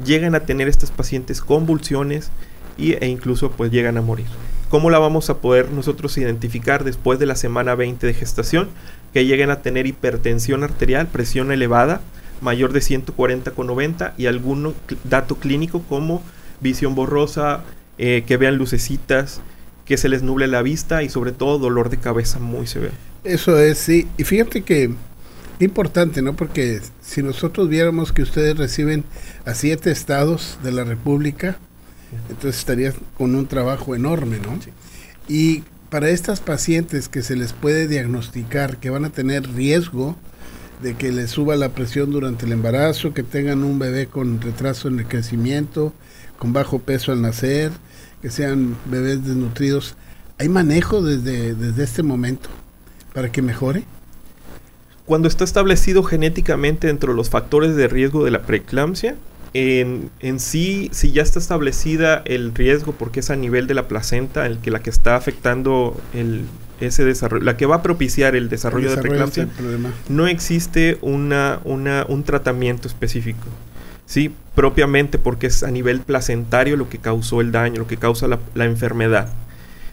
llegan 0.04 0.36
a 0.36 0.42
tener 0.42 0.68
estas 0.68 0.92
pacientes 0.92 1.42
convulsiones 1.42 2.32
y, 2.78 2.94
e 2.94 3.08
incluso 3.08 3.52
pues 3.52 3.72
llegan 3.72 3.98
a 3.98 4.02
morir. 4.02 4.28
¿Cómo 4.70 4.90
la 4.90 5.00
vamos 5.00 5.30
a 5.30 5.40
poder 5.40 5.72
nosotros 5.72 6.18
identificar 6.18 6.84
después 6.84 7.20
de 7.20 7.26
la 7.26 7.36
semana 7.36 7.76
20 7.76 8.06
de 8.06 8.14
gestación? 8.14 8.70
Que 9.14 9.26
lleguen 9.26 9.50
a 9.50 9.62
tener 9.62 9.88
hipertensión 9.88 10.64
arterial, 10.64 11.08
presión 11.08 11.52
elevada, 11.52 12.02
mayor 12.40 12.72
de 12.72 12.82
140 12.82 13.52
con 13.52 13.68
90 13.68 14.14
y 14.18 14.28
algún 14.28 14.76
dato 15.04 15.36
clínico 15.36 15.82
como 15.90 16.22
visión 16.62 16.96
borrosa, 16.96 17.64
eh, 17.98 18.24
que 18.26 18.38
vean 18.38 18.58
lucecitas, 18.58 19.42
que 19.86 19.98
se 19.98 20.10
les 20.10 20.24
nuble 20.24 20.48
la 20.48 20.62
vista 20.62 21.04
y 21.04 21.10
sobre 21.10 21.32
todo 21.32 21.60
dolor 21.60 21.90
de 21.90 21.98
cabeza 21.98 22.40
muy 22.40 22.68
severo. 22.68 22.94
Eso 23.24 23.60
es, 23.60 23.78
sí. 23.78 24.08
Y 24.18 24.24
fíjate 24.24 24.62
que 24.62 24.92
importante, 25.60 26.22
¿no? 26.22 26.36
Porque 26.36 26.82
si 27.02 27.22
nosotros 27.24 27.70
viéramos 27.70 28.14
que 28.14 28.22
ustedes 28.22 28.58
reciben 28.58 29.04
a 29.46 29.54
siete 29.54 29.92
estados 29.92 30.58
de 30.64 30.72
la 30.72 30.84
República, 30.84 31.58
entonces 32.30 32.60
estaría 32.60 32.94
con 33.18 33.36
un 33.36 33.48
trabajo 33.48 33.96
enorme, 33.96 34.40
¿no? 34.40 34.58
Y 35.28 35.64
para 35.90 36.10
estas 36.10 36.40
pacientes 36.40 37.10
que 37.10 37.24
se 37.24 37.36
les 37.36 37.54
puede 37.54 37.88
diagnosticar 37.88 38.78
que 38.78 38.90
van 38.90 39.06
a 39.06 39.10
tener 39.10 39.52
riesgo 39.54 40.16
de 40.82 40.96
que 40.96 41.12
les 41.12 41.32
suba 41.32 41.56
la 41.56 41.70
presión 41.70 42.12
durante 42.12 42.46
el 42.46 42.54
embarazo, 42.54 43.14
que 43.14 43.24
tengan 43.24 43.64
un 43.64 43.80
bebé 43.80 44.08
con 44.08 44.40
retraso 44.40 44.88
en 44.88 45.00
el 45.00 45.08
crecimiento, 45.08 45.94
con 46.40 46.54
bajo 46.54 46.80
peso 46.80 47.12
al 47.12 47.22
nacer, 47.22 47.72
que 48.22 48.32
sean 48.32 48.76
bebés 48.86 49.24
desnutridos. 49.26 49.96
¿Hay 50.40 50.50
manejo 50.50 51.04
desde, 51.04 51.54
desde 51.54 51.84
este 51.84 52.02
momento 52.02 52.50
para 53.14 53.32
que 53.32 53.42
mejore? 53.42 53.84
Cuando 55.06 55.28
está 55.28 55.44
establecido 55.44 56.04
genéticamente 56.04 56.88
dentro 56.88 57.12
de 57.12 57.18
los 57.18 57.30
factores 57.30 57.76
de 57.76 57.88
riesgo 57.88 58.24
de 58.24 58.32
la 58.32 58.44
preeclampsia, 58.44 59.16
en, 59.54 60.12
en, 60.20 60.40
sí, 60.40 60.90
si 60.94 61.12
ya 61.12 61.24
está 61.24 61.40
establecida 61.40 62.22
el 62.26 62.54
riesgo, 62.54 62.94
porque 62.94 63.20
es 63.20 63.32
a 63.32 63.36
nivel 63.36 63.68
de 63.68 63.74
la 63.74 63.88
placenta, 63.88 64.46
el 64.46 64.60
que 64.60 64.70
la 64.70 64.82
que 64.82 64.92
está 64.92 65.16
afectando 65.16 66.00
el, 66.14 66.46
ese 66.80 67.04
desarrollo, 67.04 67.44
la 67.44 67.58
que 67.58 67.66
va 67.66 67.78
a 67.78 67.82
propiciar 67.82 68.36
el 68.36 68.50
desarrollo, 68.50 68.92
de 68.92 68.98
preeclampsia, 68.98 69.48
no 70.08 70.28
existe 70.28 71.00
una, 71.02 71.60
una, 71.66 72.06
un 72.08 72.24
tratamiento 72.24 72.88
específico. 72.88 73.48
Sí, 74.10 74.34
propiamente 74.56 75.20
porque 75.20 75.46
es 75.46 75.62
a 75.62 75.70
nivel 75.70 76.00
placentario 76.00 76.78
lo 76.78 76.90
que 76.90 76.98
causó 76.98 77.42
el 77.42 77.52
daño, 77.52 77.78
lo 77.78 77.86
que 77.86 77.98
causa 77.98 78.28
la, 78.28 78.66
enfermedad. 78.66 79.30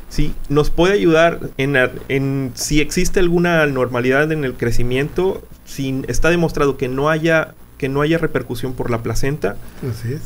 Sí, 0.08 0.32
nos 0.48 0.70
puede 0.70 0.94
ayudar 0.94 1.38
en, 1.58 1.76
en, 2.08 2.50
si 2.54 2.80
existe 2.80 3.20
alguna 3.20 3.62
anormalidad 3.62 4.32
en 4.32 4.44
el 4.44 4.54
crecimiento, 4.54 5.46
si 5.66 6.02
está 6.08 6.30
demostrado 6.30 6.78
que 6.78 6.88
no 6.88 7.10
haya 7.10 7.52
que 7.76 7.90
no 7.90 8.00
haya 8.00 8.16
repercusión 8.16 8.72
por 8.72 8.90
la 8.90 9.02
placenta, 9.02 9.56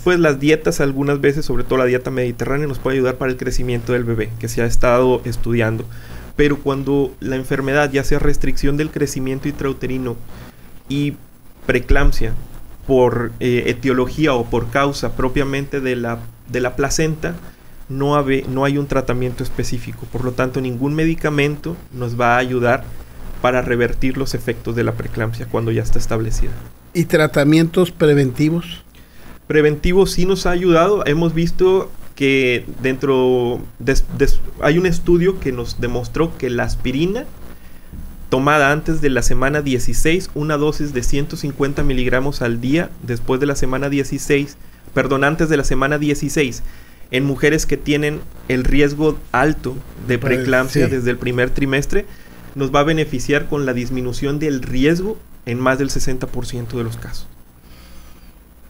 pues 0.05 0.21
las 0.21 0.39
dietas 0.39 0.81
algunas 0.81 1.21
veces, 1.21 1.45
sobre 1.45 1.65
todo 1.65 1.81
la 1.81 1.85
dieta 1.85 2.13
mediterránea, 2.13 2.69
nos 2.69 2.79
puede 2.79 2.99
ayudar 2.99 3.17
para 3.17 3.33
el 3.33 3.39
crecimiento 3.39 3.93
del 3.93 4.05
bebé, 4.05 4.31
que 4.39 4.47
se 4.47 4.63
ha 4.63 4.67
estado 4.67 5.21
estudiando. 5.25 5.85
Pero 6.37 6.59
cuando 6.61 7.13
la 7.19 7.35
enfermedad, 7.35 7.91
ya 7.91 8.05
sea 8.05 8.21
restricción 8.21 8.77
del 8.77 8.93
crecimiento 8.93 9.49
intrauterino 9.49 10.17
y 10.89 11.17
preeclampsia, 11.67 12.35
por 12.91 13.31
eh, 13.39 13.63
etiología 13.67 14.35
o 14.35 14.47
por 14.47 14.71
causa 14.71 15.15
propiamente 15.15 15.81
de 15.81 15.95
la, 15.95 16.19
de 16.49 16.61
la 16.61 16.75
placenta, 16.75 17.37
no, 17.89 18.21
no 18.49 18.65
hay 18.65 18.79
un 18.79 18.89
tratamiento 18.89 19.45
específico. 19.45 20.09
Por 20.11 20.25
lo 20.25 20.33
tanto, 20.33 20.61
ningún 20.61 20.97
medicamento 20.97 21.77
nos 21.93 22.21
va 22.21 22.35
a 22.35 22.39
ayudar 22.39 22.83
para 23.43 23.63
revertir 23.63 24.19
los 24.19 24.35
efectos 24.35 24.75
de 24.75 24.83
la 24.83 24.95
preeclampsia 24.95 25.47
cuando 25.47 25.71
ya 25.71 25.85
está 25.85 26.01
establecida. 26.01 26.51
¿Y 26.93 27.05
tratamientos 27.05 27.93
preventivos? 27.93 28.83
Preventivos 29.47 30.11
sí 30.11 30.27
nos 30.27 30.47
ha 30.47 30.51
ayudado. 30.51 31.07
Hemos 31.07 31.33
visto 31.33 31.93
que 32.17 32.67
dentro 32.83 33.61
hay 34.63 34.79
un 34.79 34.87
estudio 34.87 35.39
que 35.39 35.53
nos 35.53 35.81
demostró 35.81 36.37
que 36.39 36.51
la 36.51 36.65
aspirina 36.65 37.25
tomada 38.31 38.73
antes 38.73 39.01
de 39.01 39.11
la 39.11 39.23
semana 39.23 39.61
16, 39.61 40.31
una 40.35 40.57
dosis 40.57 40.95
de 40.95 41.03
150 41.03 41.83
miligramos 41.83 42.41
al 42.41 42.61
día 42.61 42.89
después 43.03 43.41
de 43.41 43.47
la 43.47 43.57
semana 43.57 43.91
16, 43.91 44.57
perdón, 44.95 45.25
antes 45.25 45.49
de 45.49 45.57
la 45.57 45.65
semana 45.65 45.99
16, 45.99 46.63
en 47.11 47.25
mujeres 47.25 47.67
que 47.67 47.77
tienen 47.77 48.21
el 48.49 48.65
riesgo 48.65 49.19
alto 49.33 49.77
de 50.07 50.19
pues, 50.19 50.33
preeclampsia 50.33 50.87
desde 50.87 51.11
el 51.11 51.19
primer 51.19 51.51
trimestre, 51.51 52.07
nos 52.55 52.75
va 52.75 52.81
a 52.81 52.85
beneficiar 52.85 53.49
con 53.49 53.67
la 53.67 53.75
disminución 53.75 54.39
del 54.39 54.63
riesgo 54.63 55.19
en 55.45 55.59
más 55.59 55.79
del 55.79 55.91
60% 55.91 56.69
de 56.69 56.85
los 56.85 56.97
casos. 56.97 57.27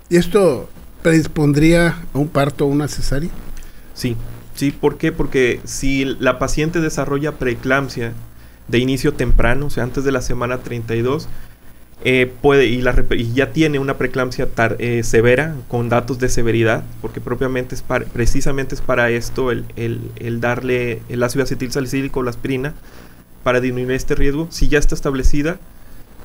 ¿Y 0.09 0.17
esto 0.17 0.71
predispondría 1.03 1.99
a 2.15 2.19
un 2.19 2.29
parto 2.29 2.65
o 2.65 2.69
una 2.69 2.89
cesárea? 2.89 3.31
Sí, 3.95 4.17
sí, 4.55 4.71
¿por 4.71 4.97
qué? 4.97 5.13
Porque 5.13 5.61
si 5.65 6.05
la 6.05 6.39
paciente 6.39 6.81
desarrolla 6.81 7.33
preeclampsia 7.33 8.15
de 8.71 8.79
inicio 8.79 9.15
temprano, 9.15 9.67
o 9.67 9.71
sea, 9.71 9.85
antes 9.85 10.05
de 10.05 10.13
la 10.13 10.23
semana 10.23 10.59
32, 10.59 11.29
eh, 12.03 12.33
puede 12.41 12.67
y, 12.67 12.81
la, 12.81 12.95
ya 13.35 13.53
tiene 13.53 13.79
una 13.79 13.99
preeclampsia 13.99 14.49
eh, 14.79 15.03
severa 15.03 15.55
con 15.69 15.89
datos 15.89 16.19
de 16.19 16.29
severidad, 16.29 16.85
porque 17.03 17.21
propiamente 17.21 17.75
es 17.75 17.83
para, 17.83 18.07
precisamente 18.07 18.75
es 18.75 18.81
para 18.81 19.11
esto 19.11 19.51
el, 19.51 19.67
el 19.77 20.41
darle 20.41 21.03
el 21.09 21.23
ácido 21.23 21.45
acetil 21.45 21.73
salicílico 21.73 22.21
o 22.21 22.23
la 22.23 22.31
aspirina 22.31 22.75
para 23.43 23.61
disminuir 23.61 23.97
este 23.97 24.15
riesgo. 24.15 24.49
Si 24.51 24.69
ya 24.69 24.79
está 24.79 24.95
establecida, 24.95 25.59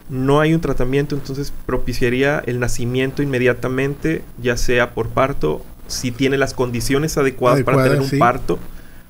no 0.10 0.40
hay 0.40 0.54
un 0.54 0.62
tratamiento, 0.62 1.16
entonces 1.16 1.52
propiciaría 1.66 2.42
el 2.46 2.60
nacimiento 2.60 3.24
inmediatamente, 3.24 4.22
ya 4.42 4.56
sea 4.56 4.94
por 4.94 5.10
parto, 5.10 5.66
si 5.88 6.12
tiene 6.12 6.38
las 6.38 6.54
condiciones 6.54 7.18
adecuadas 7.18 7.64
para 7.64 7.84
tener 7.84 8.00
un 8.00 8.20
parto 8.20 8.60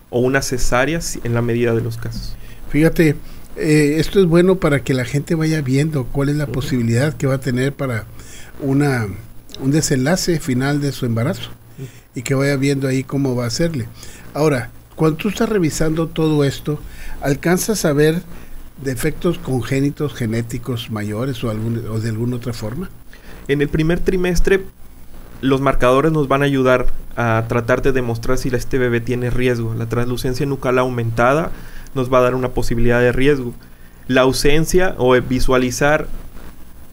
o 0.10 0.20
una 0.20 0.42
cesárea 0.42 1.00
en 1.24 1.34
la 1.34 1.42
medida 1.42 1.74
de 1.74 1.82
los 1.82 1.98
casos. 1.98 2.36
Fíjate, 2.76 3.16
eh, 3.56 3.96
esto 4.00 4.20
es 4.20 4.26
bueno 4.26 4.56
para 4.56 4.82
que 4.82 4.94
la 4.94 5.06
gente 5.06 5.34
vaya 5.34 5.62
viendo 5.62 6.08
cuál 6.08 6.28
es 6.28 6.36
la 6.36 6.48
posibilidad 6.48 7.14
que 7.14 7.26
va 7.26 7.36
a 7.36 7.40
tener 7.40 7.72
para 7.72 8.04
una 8.60 9.08
un 9.62 9.72
desenlace 9.72 10.42
final 10.42 10.82
de 10.82 10.92
su 10.92 11.06
embarazo 11.06 11.52
y 12.16 12.22
que 12.24 12.36
vaya 12.36 12.58
viendo 12.58 12.90
ahí 12.90 13.06
cómo 13.06 13.34
va 13.34 13.46
a 13.46 13.48
hacerle. 13.48 13.88
Ahora, 14.34 14.72
cuando 14.98 15.16
tú 15.16 15.30
estás 15.30 15.48
revisando 15.48 16.08
todo 16.08 16.44
esto, 16.44 16.78
¿alcanzas 17.22 17.86
a 17.86 17.94
ver 17.94 18.22
defectos 18.84 19.38
congénitos 19.38 20.14
genéticos 20.14 20.92
mayores 20.92 21.42
o, 21.46 21.52
algún, 21.52 21.82
o 21.90 22.02
de 22.02 22.10
alguna 22.10 22.36
otra 22.36 22.52
forma? 22.52 22.90
En 23.48 23.62
el 23.62 23.70
primer 23.70 24.02
trimestre 24.02 24.66
los 25.40 25.62
marcadores 25.62 26.12
nos 26.12 26.28
van 26.28 26.42
a 26.42 26.46
ayudar 26.46 26.88
a 27.16 27.46
tratar 27.48 27.82
de 27.82 27.94
demostrar 27.94 28.38
si 28.38 28.50
este 28.50 28.78
bebé 28.78 29.00
tiene 29.00 29.30
riesgo. 29.30 29.76
La 29.76 29.88
translucencia 29.88 30.46
nucal 30.46 30.78
aumentada 30.78 31.52
nos 31.96 32.14
va 32.14 32.20
a 32.20 32.22
dar 32.22 32.36
una 32.36 32.50
posibilidad 32.50 33.00
de 33.00 33.12
riesgo. 33.12 33.54
La 34.08 34.22
ausencia 34.22 34.96
o 34.98 35.20
visualizar 35.22 36.08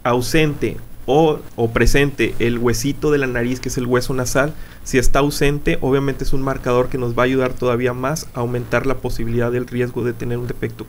ausente 0.03 0.79
o, 1.05 1.41
presente 1.73 2.35
el 2.39 2.59
huesito 2.59 3.11
de 3.11 3.19
la 3.19 3.27
nariz, 3.27 3.61
que 3.61 3.69
es 3.69 3.77
el 3.77 3.87
hueso 3.87 4.15
nasal, 4.15 4.55
si 4.85 4.99
está 4.99 5.19
ausente, 5.19 5.79
obviamente 5.81 6.25
es 6.25 6.33
un 6.33 6.43
marcador 6.43 6.89
que 6.89 6.99
nos 6.99 7.17
va 7.17 7.23
a 7.23 7.27
ayudar 7.27 7.53
todavía 7.53 7.93
más 7.93 8.29
a 8.35 8.41
aumentar 8.41 8.87
la 8.87 8.97
posibilidad 8.97 9.51
del 9.51 9.67
riesgo 9.67 10.05
de 10.05 10.13
tener 10.13 10.39
un 10.39 10.47
defecto 10.47 10.87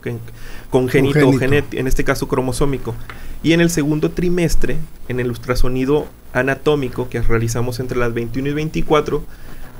congénito, 0.70 1.28
o 1.28 1.40
en 1.40 1.86
este 1.86 2.04
caso 2.04 2.28
cromosómico. 2.28 2.94
Y 3.42 3.52
en 3.52 3.60
el 3.60 3.70
segundo 3.70 4.10
trimestre, 4.10 4.78
en 5.08 5.20
el 5.20 5.28
ultrasonido 5.28 6.06
anatómico 6.32 7.08
que 7.08 7.20
realizamos 7.20 7.80
entre 7.80 7.98
las 7.98 8.14
21 8.14 8.48
y 8.48 8.52
24, 8.52 9.22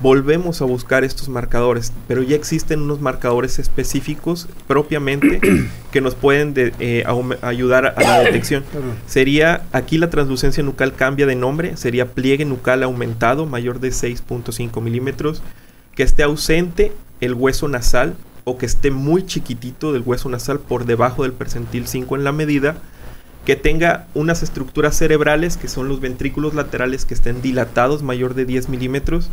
volvemos 0.00 0.60
a 0.60 0.64
buscar 0.64 1.04
estos 1.04 1.28
marcadores, 1.28 1.92
pero 2.08 2.22
ya 2.22 2.36
existen 2.36 2.82
unos 2.82 3.00
marcadores 3.00 3.58
específicos 3.58 4.48
propiamente 4.66 5.40
que 5.92 6.00
nos 6.00 6.14
pueden 6.14 6.54
eh, 6.56 7.04
ayudar 7.42 7.94
a 7.96 8.02
la 8.02 8.20
detección. 8.24 8.64
Sería, 9.06 9.62
aquí 9.72 9.98
la 9.98 10.10
translucencia 10.10 10.62
nucal 10.62 10.94
cambia 10.94 11.26
de 11.26 11.36
nombre, 11.36 11.76
sería 11.76 12.12
pliegue 12.12 12.44
nucal 12.44 12.82
aumentado 12.82 13.46
mayor 13.46 13.80
de 13.80 13.90
6.5 13.90 14.80
milímetros, 14.80 15.42
que 15.94 16.02
esté 16.02 16.22
ausente 16.22 16.92
el 17.20 17.34
hueso 17.34 17.68
nasal 17.68 18.16
o 18.44 18.58
que 18.58 18.66
esté 18.66 18.90
muy 18.90 19.24
chiquitito 19.24 19.92
del 19.92 20.02
hueso 20.04 20.28
nasal 20.28 20.60
por 20.60 20.84
debajo 20.84 21.22
del 21.22 21.32
percentil 21.32 21.86
5 21.86 22.16
en 22.16 22.24
la 22.24 22.32
medida, 22.32 22.76
que 23.46 23.56
tenga 23.56 24.06
unas 24.14 24.42
estructuras 24.42 24.96
cerebrales 24.96 25.56
que 25.56 25.68
son 25.68 25.88
los 25.88 26.00
ventrículos 26.00 26.54
laterales 26.54 27.04
que 27.04 27.14
estén 27.14 27.42
dilatados 27.42 28.02
mayor 28.02 28.34
de 28.34 28.44
10 28.44 28.68
milímetros, 28.68 29.30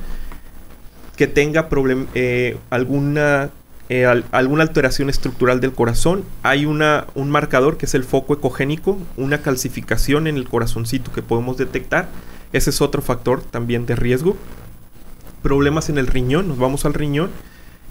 que 1.16 1.28
tenga 1.28 1.68
eh, 2.16 2.58
alguna, 2.70 3.50
eh, 3.90 4.24
alguna 4.32 4.64
alteración 4.64 5.10
estructural 5.10 5.60
del 5.60 5.74
corazón. 5.74 6.24
Hay 6.44 6.66
una, 6.66 7.08
un 7.16 7.30
marcador 7.30 7.78
que 7.78 7.86
es 7.86 7.94
el 7.94 8.04
foco 8.04 8.34
ecogénico, 8.34 8.98
una 9.18 9.42
calcificación 9.42 10.28
en 10.28 10.38
el 10.38 10.48
corazoncito 10.48 11.12
que 11.12 11.22
podemos 11.22 11.58
detectar. 11.58 12.10
Ese 12.54 12.70
es 12.70 12.82
otro 12.82 13.02
factor 13.02 13.42
también 13.42 13.86
de 13.86 13.96
riesgo. 13.96 14.36
Problemas 15.42 15.90
en 15.90 15.98
el 15.98 16.08
riñón, 16.08 16.48
nos 16.48 16.58
vamos 16.58 16.86
al 16.86 16.94
riñón, 16.94 17.32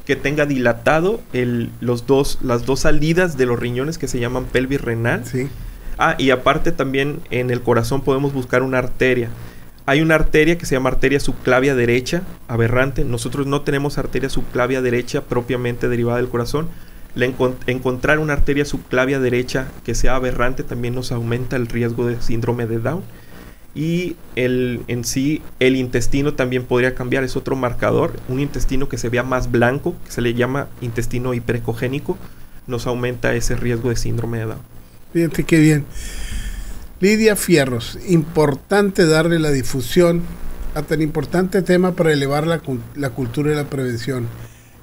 que 0.07 0.17
tenga 0.17 0.47
dilatado 0.47 1.21
el, 1.33 1.71
los 1.81 2.07
dos, 2.07 2.39
las 2.43 2.67
dos 2.67 2.81
salidas 2.81 3.37
de 3.37 3.47
los 3.47 3.59
riñones 3.59 3.99
que 3.99 4.09
se 4.09 4.19
llaman 4.19 4.45
pelvis 4.45 4.81
renal. 4.81 5.25
Ah, 5.99 6.15
y 6.19 6.31
aparte 6.31 6.73
también 6.73 7.21
en 7.31 7.51
el 7.51 7.61
corazón 7.61 8.01
podemos 8.01 8.33
buscar 8.33 8.63
una 8.63 8.79
arteria. 8.79 9.29
Hay 9.91 10.03
una 10.03 10.15
arteria 10.15 10.57
que 10.57 10.67
se 10.67 10.77
llama 10.77 10.91
arteria 10.91 11.19
subclavia 11.19 11.75
derecha, 11.75 12.23
aberrante. 12.47 13.05
Nosotros 13.05 13.49
no 13.49 13.63
tenemos 13.63 13.99
arteria 13.99 14.31
subclavia 14.31 14.83
derecha 14.83 15.23
propiamente 15.23 15.89
derivada 15.89 16.19
del 16.19 16.29
corazón. 16.29 16.69
encontrar 17.67 18.21
una 18.21 18.35
arteria 18.35 18.65
subclavia 18.65 19.19
derecha 19.19 19.67
que 19.85 19.97
sea 19.97 20.15
aberrante 20.15 20.63
también 20.63 20.95
nos 20.95 21.11
aumenta 21.11 21.57
el 21.57 21.67
riesgo 21.67 22.07
de 22.07 22.23
síndrome 22.23 22.69
de 22.69 22.79
Down. 22.79 23.03
Y 23.75 24.15
el, 24.37 24.83
en 24.87 25.03
sí, 25.03 25.43
el 25.59 25.75
intestino 25.75 26.35
también 26.35 26.67
podría 26.67 26.95
cambiar, 26.95 27.25
es 27.25 27.35
otro 27.35 27.57
marcador. 27.57 28.13
Un 28.29 28.39
intestino 28.39 28.89
que 28.89 28.97
se 28.97 29.09
vea 29.09 29.25
más 29.25 29.51
blanco, 29.51 29.97
que 30.05 30.13
se 30.13 30.21
le 30.21 30.35
llama 30.35 30.69
intestino 30.81 31.35
hiperecogénico, 31.35 32.17
nos 32.69 32.87
aumenta 32.87 33.35
ese 33.35 33.57
riesgo 33.57 33.89
de 33.89 33.97
síndrome 33.97 34.39
de 34.39 34.45
Down. 34.45 34.61
Fíjate 35.13 35.43
qué 35.43 35.59
bien. 35.59 35.85
Lidia 37.01 37.35
Fierros, 37.35 37.99
importante 38.09 39.07
darle 39.07 39.39
la 39.39 39.51
difusión 39.51 40.21
a 40.75 40.83
tan 40.83 41.01
importante 41.01 41.63
tema 41.63 41.93
para 41.93 42.13
elevar 42.13 42.47
la, 42.47 42.61
cultura 43.09 43.51
y 43.51 43.55
la 43.55 43.71
prevención. 43.71 44.29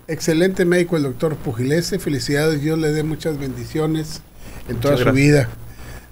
Excelente 0.08 0.66
médico 0.66 0.98
el 0.98 1.04
doctor 1.04 1.36
Pugilese, 1.36 2.00
felicidades, 2.00 2.60
Dios 2.60 2.80
le 2.80 2.92
dé 2.92 3.04
muchas 3.04 3.38
bendiciones 3.38 4.22
en 4.68 4.78
toda 4.78 4.98
su 4.98 5.12
vida. 5.12 5.48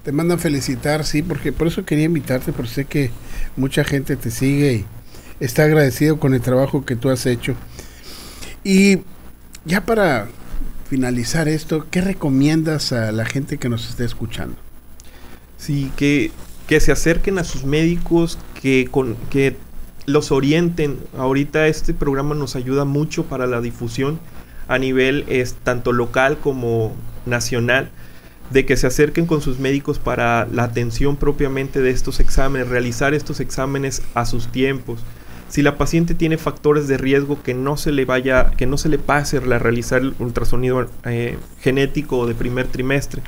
Te 0.03 0.11
mandan 0.11 0.37
felicitar, 0.37 1.05
sí, 1.05 1.23
porque 1.23 1.51
por 1.51 1.65
eso 1.65 1.85
quería 1.85 2.05
invitarte, 2.05 2.53
porque 2.53 2.71
sé 2.71 2.85
que 2.85 3.09
mucha 3.55 3.83
gente 3.83 4.15
te 4.15 4.29
sigue 4.29 4.73
y 4.73 4.85
está 5.39 5.63
agradecido 5.63 6.19
con 6.19 6.35
el 6.35 6.41
trabajo 6.41 6.85
que 6.85 6.95
tú 6.95 7.09
has 7.09 7.25
hecho. 7.25 7.55
Y 8.63 8.99
ya 9.65 9.83
para 9.83 10.27
finalizar 10.87 11.47
esto, 11.47 11.87
¿qué 11.89 12.01
recomiendas 12.01 12.91
a 12.91 13.11
la 13.11 13.25
gente 13.25 13.57
que 13.57 13.69
nos 13.69 13.89
esté 13.89 14.05
escuchando? 14.05 14.64
Sí, 15.57 15.91
que, 15.95 16.31
que 16.67 16.79
se 16.79 16.91
acerquen 16.91 17.37
a 17.39 17.43
sus 17.43 17.65
médicos, 17.65 18.37
que, 18.61 18.87
con, 18.89 19.15
que 19.29 19.55
los 20.05 20.31
orienten. 20.31 20.99
Ahorita 21.17 21.67
este 21.67 21.93
programa 21.93 22.35
nos 22.35 22.55
ayuda 22.55 22.85
mucho 22.85 23.25
para 23.25 23.47
la 23.47 23.61
difusión 23.61 24.19
a 24.67 24.77
nivel 24.77 25.25
es, 25.27 25.55
tanto 25.55 25.91
local 25.91 26.37
como 26.39 26.93
nacional, 27.25 27.89
de 28.51 28.65
que 28.65 28.77
se 28.77 28.87
acerquen 28.87 29.25
con 29.25 29.41
sus 29.41 29.59
médicos 29.59 29.99
para 29.99 30.47
la 30.51 30.63
atención 30.63 31.17
propiamente 31.17 31.81
de 31.81 31.91
estos 31.91 32.19
exámenes, 32.19 32.69
realizar 32.69 33.13
estos 33.13 33.39
exámenes 33.39 34.03
a 34.13 34.25
sus 34.25 34.51
tiempos. 34.51 34.99
Si 35.49 35.61
la 35.61 35.77
paciente 35.77 36.15
tiene 36.15 36.37
factores 36.37 36.87
de 36.87 36.97
riesgo 36.97 37.41
que 37.41 37.53
no 37.53 37.77
se 37.77 37.91
le 37.91 38.05
vaya, 38.05 38.51
que 38.57 38.65
no 38.65 38.77
se 38.77 38.89
le 38.89 38.97
pase 38.97 39.37
a 39.37 39.39
realizar 39.39 40.01
el 40.01 40.15
ultrasonido 40.19 40.87
eh, 41.05 41.37
genético 41.61 42.27
de 42.27 42.35
primer 42.35 42.67
trimestre, 42.67 43.21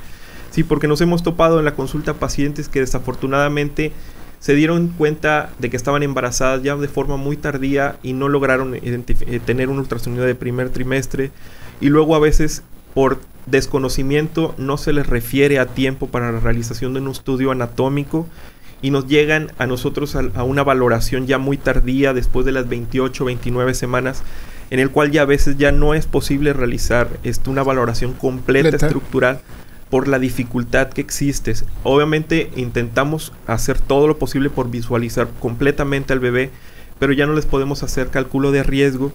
Sí, 0.50 0.62
porque 0.62 0.88
nos 0.88 1.00
hemos 1.00 1.22
topado 1.22 1.58
en 1.58 1.64
la 1.64 1.74
consulta 1.74 2.14
pacientes 2.14 2.68
que 2.68 2.80
desafortunadamente 2.80 3.92
se 4.40 4.54
dieron 4.54 4.88
cuenta 4.88 5.50
de 5.58 5.68
que 5.68 5.76
estaban 5.76 6.02
embarazadas 6.02 6.62
ya 6.62 6.76
de 6.76 6.88
forma 6.88 7.16
muy 7.16 7.36
tardía 7.36 7.96
y 8.02 8.12
no 8.12 8.28
lograron 8.28 8.74
eh, 8.74 9.40
tener 9.44 9.68
un 9.68 9.78
ultrasonido 9.78 10.24
de 10.24 10.34
primer 10.34 10.70
trimestre. 10.70 11.30
Y 11.80 11.88
luego 11.88 12.14
a 12.14 12.20
veces 12.20 12.62
por 12.94 13.20
desconocimiento 13.46 14.54
no 14.58 14.76
se 14.76 14.92
les 14.92 15.06
refiere 15.06 15.58
a 15.58 15.66
tiempo 15.66 16.08
para 16.08 16.32
la 16.32 16.40
realización 16.40 16.94
de 16.94 17.00
un 17.00 17.08
estudio 17.08 17.50
anatómico 17.50 18.26
y 18.80 18.90
nos 18.90 19.08
llegan 19.08 19.50
a 19.58 19.66
nosotros 19.66 20.14
a, 20.14 20.42
una 20.44 20.62
valoración 20.62 21.26
ya 21.26 21.38
muy 21.38 21.56
tardía 21.56 22.14
después 22.14 22.46
de 22.46 22.52
las 22.52 22.68
28 22.68 23.24
29 23.24 23.74
semanas 23.74 24.22
en 24.70 24.78
el 24.78 24.90
cual 24.90 25.10
ya 25.10 25.22
a 25.22 25.24
veces 25.24 25.56
ya 25.56 25.72
no 25.72 25.94
es 25.94 26.06
posible 26.06 26.52
realizar 26.52 27.08
esto, 27.24 27.50
una 27.50 27.62
valoración 27.62 28.12
completa. 28.12 28.68
estructural 28.68 29.40
por 29.90 30.08
la 30.08 30.18
dificultad 30.18 30.88
que 30.88 31.00
existe. 31.00 31.54
Obviamente 31.82 32.50
intentamos 32.56 33.32
hacer 33.46 33.78
todo 33.80 34.06
lo 34.06 34.18
posible 34.18 34.50
por 34.50 34.70
visualizar 34.70 35.28
completamente 35.40 36.12
al 36.12 36.20
bebé, 36.20 36.50
pero 36.98 37.12
ya 37.12 37.26
no 37.26 37.34
les 37.34 37.46
podemos 37.46 37.82
hacer 37.82 38.08
cálculo 38.08 38.52
de 38.52 38.62
riesgo. 38.62 39.12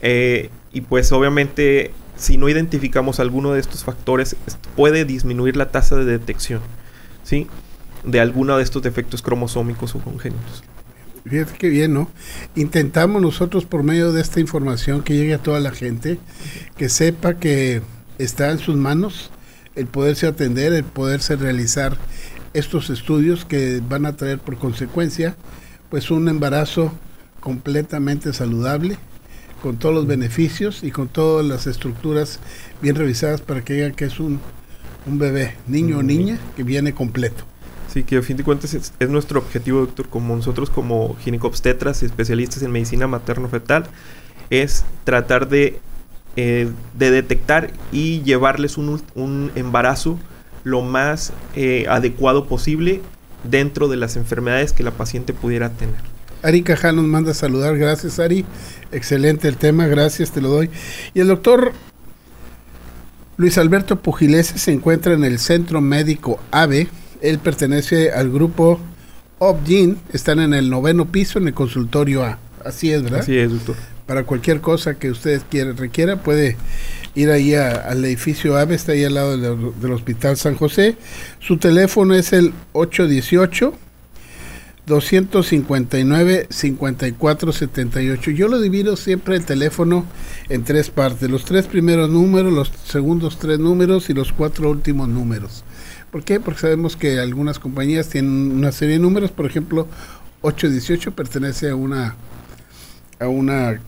Eh, 0.00 0.50
y 0.72 0.82
pues 0.82 1.12
obviamente 1.12 1.92
si 2.16 2.36
no 2.36 2.48
identificamos 2.48 3.20
alguno 3.20 3.52
de 3.52 3.60
estos 3.60 3.84
factores, 3.84 4.36
puede 4.76 5.04
disminuir 5.04 5.56
la 5.56 5.70
tasa 5.70 5.96
de 5.96 6.04
detección, 6.04 6.60
¿sí? 7.24 7.48
De 8.04 8.20
alguno 8.20 8.56
de 8.56 8.62
estos 8.62 8.82
defectos 8.82 9.22
cromosómicos 9.22 9.94
o 9.94 9.98
congénitos. 9.98 10.62
Fíjate 11.26 11.54
qué 11.58 11.68
bien, 11.68 11.94
¿no? 11.94 12.10
Intentamos 12.54 13.20
nosotros 13.20 13.64
por 13.64 13.82
medio 13.82 14.12
de 14.12 14.20
esta 14.20 14.40
información 14.40 15.02
que 15.02 15.14
llegue 15.14 15.34
a 15.34 15.38
toda 15.38 15.58
la 15.58 15.70
gente, 15.70 16.18
que 16.76 16.88
sepa 16.88 17.34
que 17.34 17.80
está 18.18 18.50
en 18.50 18.58
sus 18.58 18.76
manos 18.76 19.30
el 19.76 19.86
poderse 19.86 20.26
atender, 20.26 20.72
el 20.72 20.84
poderse 20.84 21.36
realizar 21.36 21.96
estos 22.52 22.90
estudios 22.90 23.44
que 23.44 23.82
van 23.88 24.06
a 24.06 24.16
traer 24.16 24.38
por 24.38 24.56
consecuencia 24.56 25.36
pues 25.90 26.10
un 26.10 26.28
embarazo 26.28 26.92
completamente 27.40 28.32
saludable, 28.32 28.96
con 29.62 29.78
todos 29.78 29.94
los 29.94 30.06
beneficios 30.06 30.82
y 30.82 30.90
con 30.90 31.08
todas 31.08 31.46
las 31.46 31.66
estructuras 31.66 32.38
bien 32.82 32.96
revisadas 32.96 33.40
para 33.40 33.62
que 33.62 33.74
digan 33.74 33.94
que 33.94 34.04
es 34.04 34.20
un, 34.20 34.40
un 35.06 35.18
bebé, 35.18 35.54
niño 35.66 35.98
o 35.98 36.02
niña, 36.02 36.38
que 36.56 36.62
viene 36.62 36.94
completo. 36.94 37.44
Sí, 37.92 38.02
que 38.02 38.16
a 38.16 38.22
fin 38.22 38.36
de 38.36 38.44
cuentas 38.44 38.74
es, 38.74 38.92
nuestro 39.08 39.38
objetivo, 39.38 39.80
doctor, 39.80 40.08
como 40.08 40.34
nosotros 40.34 40.68
como 40.68 41.16
ginecobstetras 41.16 42.02
y 42.02 42.06
especialistas 42.06 42.62
en 42.62 42.72
medicina 42.72 43.06
materno-fetal, 43.06 43.86
es 44.50 44.84
tratar 45.04 45.48
de, 45.48 45.78
eh, 46.36 46.68
de 46.98 47.10
detectar 47.10 47.72
y 47.92 48.22
llevarles 48.22 48.76
un, 48.76 49.02
un 49.14 49.52
embarazo 49.54 50.18
lo 50.64 50.82
más 50.82 51.32
eh, 51.54 51.86
adecuado 51.88 52.46
posible 52.46 53.02
dentro 53.44 53.88
de 53.88 53.96
las 53.96 54.16
enfermedades 54.16 54.72
que 54.72 54.82
la 54.82 54.90
paciente 54.90 55.32
pudiera 55.32 55.70
tener. 55.70 55.96
Ari 56.42 56.62
Cajá 56.62 56.92
nos 56.92 57.04
manda 57.04 57.30
a 57.30 57.34
saludar. 57.34 57.76
Gracias, 57.76 58.18
Ari. 58.18 58.44
Excelente 58.92 59.48
el 59.48 59.56
tema. 59.56 59.86
Gracias, 59.86 60.30
te 60.30 60.40
lo 60.40 60.48
doy. 60.48 60.70
Y 61.14 61.20
el 61.20 61.28
doctor 61.28 61.72
Luis 63.36 63.58
Alberto 63.58 64.00
Pujilese 64.00 64.58
se 64.58 64.72
encuentra 64.72 65.14
en 65.14 65.24
el 65.24 65.38
Centro 65.38 65.80
Médico 65.80 66.38
AVE. 66.50 66.88
Él 67.20 67.38
pertenece 67.38 68.12
al 68.12 68.30
grupo 68.30 68.78
Obgyn. 69.38 69.98
Están 70.12 70.38
en 70.40 70.54
el 70.54 70.70
noveno 70.70 71.06
piso 71.06 71.38
en 71.38 71.48
el 71.48 71.54
consultorio 71.54 72.24
A. 72.24 72.38
Así 72.64 72.90
es, 72.90 73.02
¿verdad? 73.02 73.20
Así 73.20 73.36
es, 73.36 73.52
doctor. 73.52 73.76
Para 74.06 74.24
cualquier 74.24 74.60
cosa 74.60 74.94
que 74.94 75.10
usted 75.10 75.42
quiera, 75.50 75.72
requiera, 75.72 76.22
puede 76.22 76.56
ir 77.14 77.30
ahí 77.30 77.54
al 77.54 78.04
edificio 78.04 78.56
AVE, 78.56 78.74
está 78.74 78.92
ahí 78.92 79.04
al 79.04 79.14
lado 79.14 79.36
del 79.70 79.92
Hospital 79.92 80.36
San 80.36 80.56
José. 80.56 80.96
Su 81.40 81.58
teléfono 81.58 82.14
es 82.14 82.32
el 82.32 82.52
818 82.72 83.74
259 84.86 86.46
5478. 86.50 88.30
Yo 88.32 88.48
lo 88.48 88.60
divido 88.60 88.96
siempre 88.96 89.36
el 89.36 89.44
teléfono 89.44 90.04
en 90.48 90.64
tres 90.64 90.90
partes: 90.90 91.30
los 91.30 91.44
tres 91.44 91.66
primeros 91.66 92.10
números, 92.10 92.52
los 92.52 92.70
segundos 92.86 93.38
tres 93.38 93.58
números 93.58 94.10
y 94.10 94.14
los 94.14 94.32
cuatro 94.32 94.70
últimos 94.70 95.08
números. 95.08 95.64
¿Por 96.10 96.22
qué? 96.22 96.38
Porque 96.38 96.60
sabemos 96.60 96.96
que 96.96 97.18
algunas 97.18 97.58
compañías 97.58 98.08
tienen 98.08 98.52
una 98.52 98.72
serie 98.72 98.94
de 98.94 99.00
números, 99.00 99.32
por 99.32 99.46
ejemplo, 99.46 99.88
818 100.42 101.12
pertenece 101.12 101.70
a 101.70 101.74
una 101.74 102.14
a 103.18 103.28
una 103.28 103.80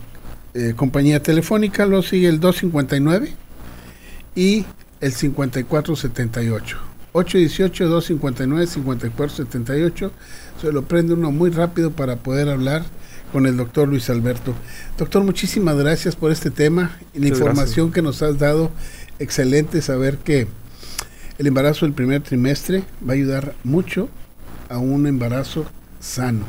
eh, 0.53 0.73
compañía 0.75 1.21
telefónica, 1.21 1.85
lo 1.85 2.01
sigue 2.01 2.27
el 2.27 2.39
259 2.39 3.33
y 4.35 4.65
el 5.01 5.11
5478. 5.11 6.77
818-259-5478. 7.13 10.11
Se 10.61 10.71
lo 10.71 10.83
prende 10.83 11.13
uno 11.13 11.31
muy 11.31 11.49
rápido 11.49 11.91
para 11.91 12.17
poder 12.17 12.49
hablar 12.49 12.85
con 13.31 13.45
el 13.45 13.55
doctor 13.57 13.87
Luis 13.87 14.09
Alberto. 14.09 14.53
Doctor, 14.97 15.23
muchísimas 15.23 15.77
gracias 15.77 16.15
por 16.15 16.31
este 16.31 16.49
tema 16.51 16.97
y 17.13 17.19
la 17.19 17.27
información 17.27 17.91
que 17.91 18.01
nos 18.01 18.21
has 18.21 18.39
dado. 18.39 18.71
Excelente 19.19 19.81
saber 19.81 20.19
que 20.19 20.47
el 21.37 21.47
embarazo 21.47 21.85
del 21.85 21.93
primer 21.93 22.21
trimestre 22.21 22.83
va 23.07 23.13
a 23.13 23.15
ayudar 23.15 23.53
mucho 23.63 24.09
a 24.69 24.77
un 24.77 25.07
embarazo 25.07 25.65
sano. 25.99 26.45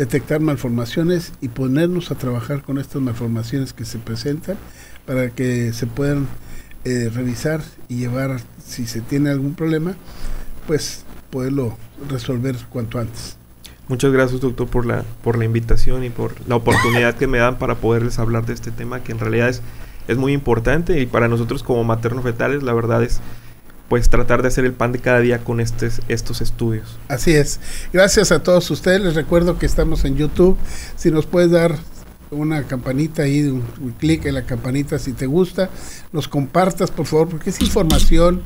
Detectar 0.00 0.40
malformaciones 0.40 1.34
y 1.42 1.48
ponernos 1.48 2.10
a 2.10 2.14
trabajar 2.14 2.62
con 2.62 2.78
estas 2.78 3.02
malformaciones 3.02 3.74
que 3.74 3.84
se 3.84 3.98
presentan 3.98 4.56
para 5.04 5.28
que 5.28 5.74
se 5.74 5.86
puedan 5.86 6.26
eh, 6.86 7.10
revisar 7.12 7.60
y 7.86 7.96
llevar, 7.96 8.40
si 8.64 8.86
se 8.86 9.02
tiene 9.02 9.28
algún 9.28 9.52
problema, 9.52 9.96
pues 10.66 11.04
poderlo 11.28 11.76
resolver 12.08 12.56
cuanto 12.70 12.98
antes. 12.98 13.36
Muchas 13.88 14.10
gracias, 14.10 14.40
doctor, 14.40 14.68
por 14.68 14.86
la, 14.86 15.04
por 15.22 15.36
la 15.36 15.44
invitación 15.44 16.02
y 16.02 16.08
por 16.08 16.32
la 16.48 16.56
oportunidad 16.56 17.16
que 17.16 17.26
me 17.26 17.36
dan 17.36 17.58
para 17.58 17.74
poderles 17.74 18.18
hablar 18.18 18.46
de 18.46 18.54
este 18.54 18.70
tema 18.70 19.02
que 19.02 19.12
en 19.12 19.18
realidad 19.18 19.50
es, 19.50 19.60
es 20.08 20.16
muy 20.16 20.32
importante 20.32 20.98
y 20.98 21.04
para 21.04 21.28
nosotros 21.28 21.62
como 21.62 21.84
materno 21.84 22.22
fetales 22.22 22.62
la 22.62 22.72
verdad 22.72 23.02
es 23.02 23.20
pues 23.90 24.08
tratar 24.08 24.40
de 24.40 24.48
hacer 24.48 24.64
el 24.64 24.72
pan 24.72 24.92
de 24.92 25.00
cada 25.00 25.18
día 25.18 25.40
con 25.40 25.58
estos, 25.58 26.00
estos 26.06 26.40
estudios. 26.40 26.96
Así 27.08 27.32
es. 27.32 27.58
Gracias 27.92 28.30
a 28.30 28.40
todos 28.40 28.70
ustedes. 28.70 29.00
Les 29.00 29.16
recuerdo 29.16 29.58
que 29.58 29.66
estamos 29.66 30.04
en 30.04 30.16
YouTube. 30.16 30.56
Si 30.96 31.10
nos 31.10 31.26
puedes 31.26 31.50
dar 31.50 31.76
una 32.30 32.62
campanita 32.62 33.24
ahí, 33.24 33.42
un, 33.42 33.94
clic 33.98 34.26
en 34.26 34.34
la 34.34 34.46
campanita 34.46 35.00
si 35.00 35.12
te 35.12 35.26
gusta, 35.26 35.70
nos 36.12 36.28
compartas 36.28 36.92
por 36.92 37.04
favor, 37.04 37.30
porque 37.30 37.50
es 37.50 37.60
información 37.60 38.42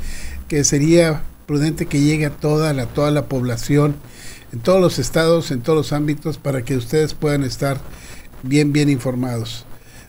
que 0.49 0.65
sería 0.65 1.23
prudente 1.45 1.85
que 1.85 2.01
llegue 2.01 2.25
a 2.25 2.31
toda 2.31 2.73
la, 2.73 2.87
toda 2.87 3.11
la 3.11 3.27
población, 3.27 3.97
en 4.51 4.61
todos 4.61 4.81
los 4.81 4.99
estados, 4.99 5.51
en 5.51 5.61
todos 5.61 5.77
los 5.77 5.93
ámbitos, 5.93 6.39
para 6.39 6.63
que 6.63 6.75
ustedes 6.75 7.13
puedan 7.13 7.45
estar 7.45 7.79
bien, 8.43 8.73
bien 8.73 8.89
informados. 8.89 9.67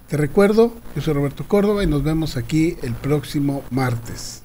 Te 0.08 0.16
recuerdo, 0.16 0.74
yo 0.96 1.02
soy 1.02 1.14
Roberto 1.14 1.46
Córdoba 1.46 1.84
y 1.84 1.88
nos 1.88 2.04
vemos 2.04 2.38
aquí 2.38 2.78
el 2.84 2.94
próximo 2.94 3.66
martes. 3.70 4.45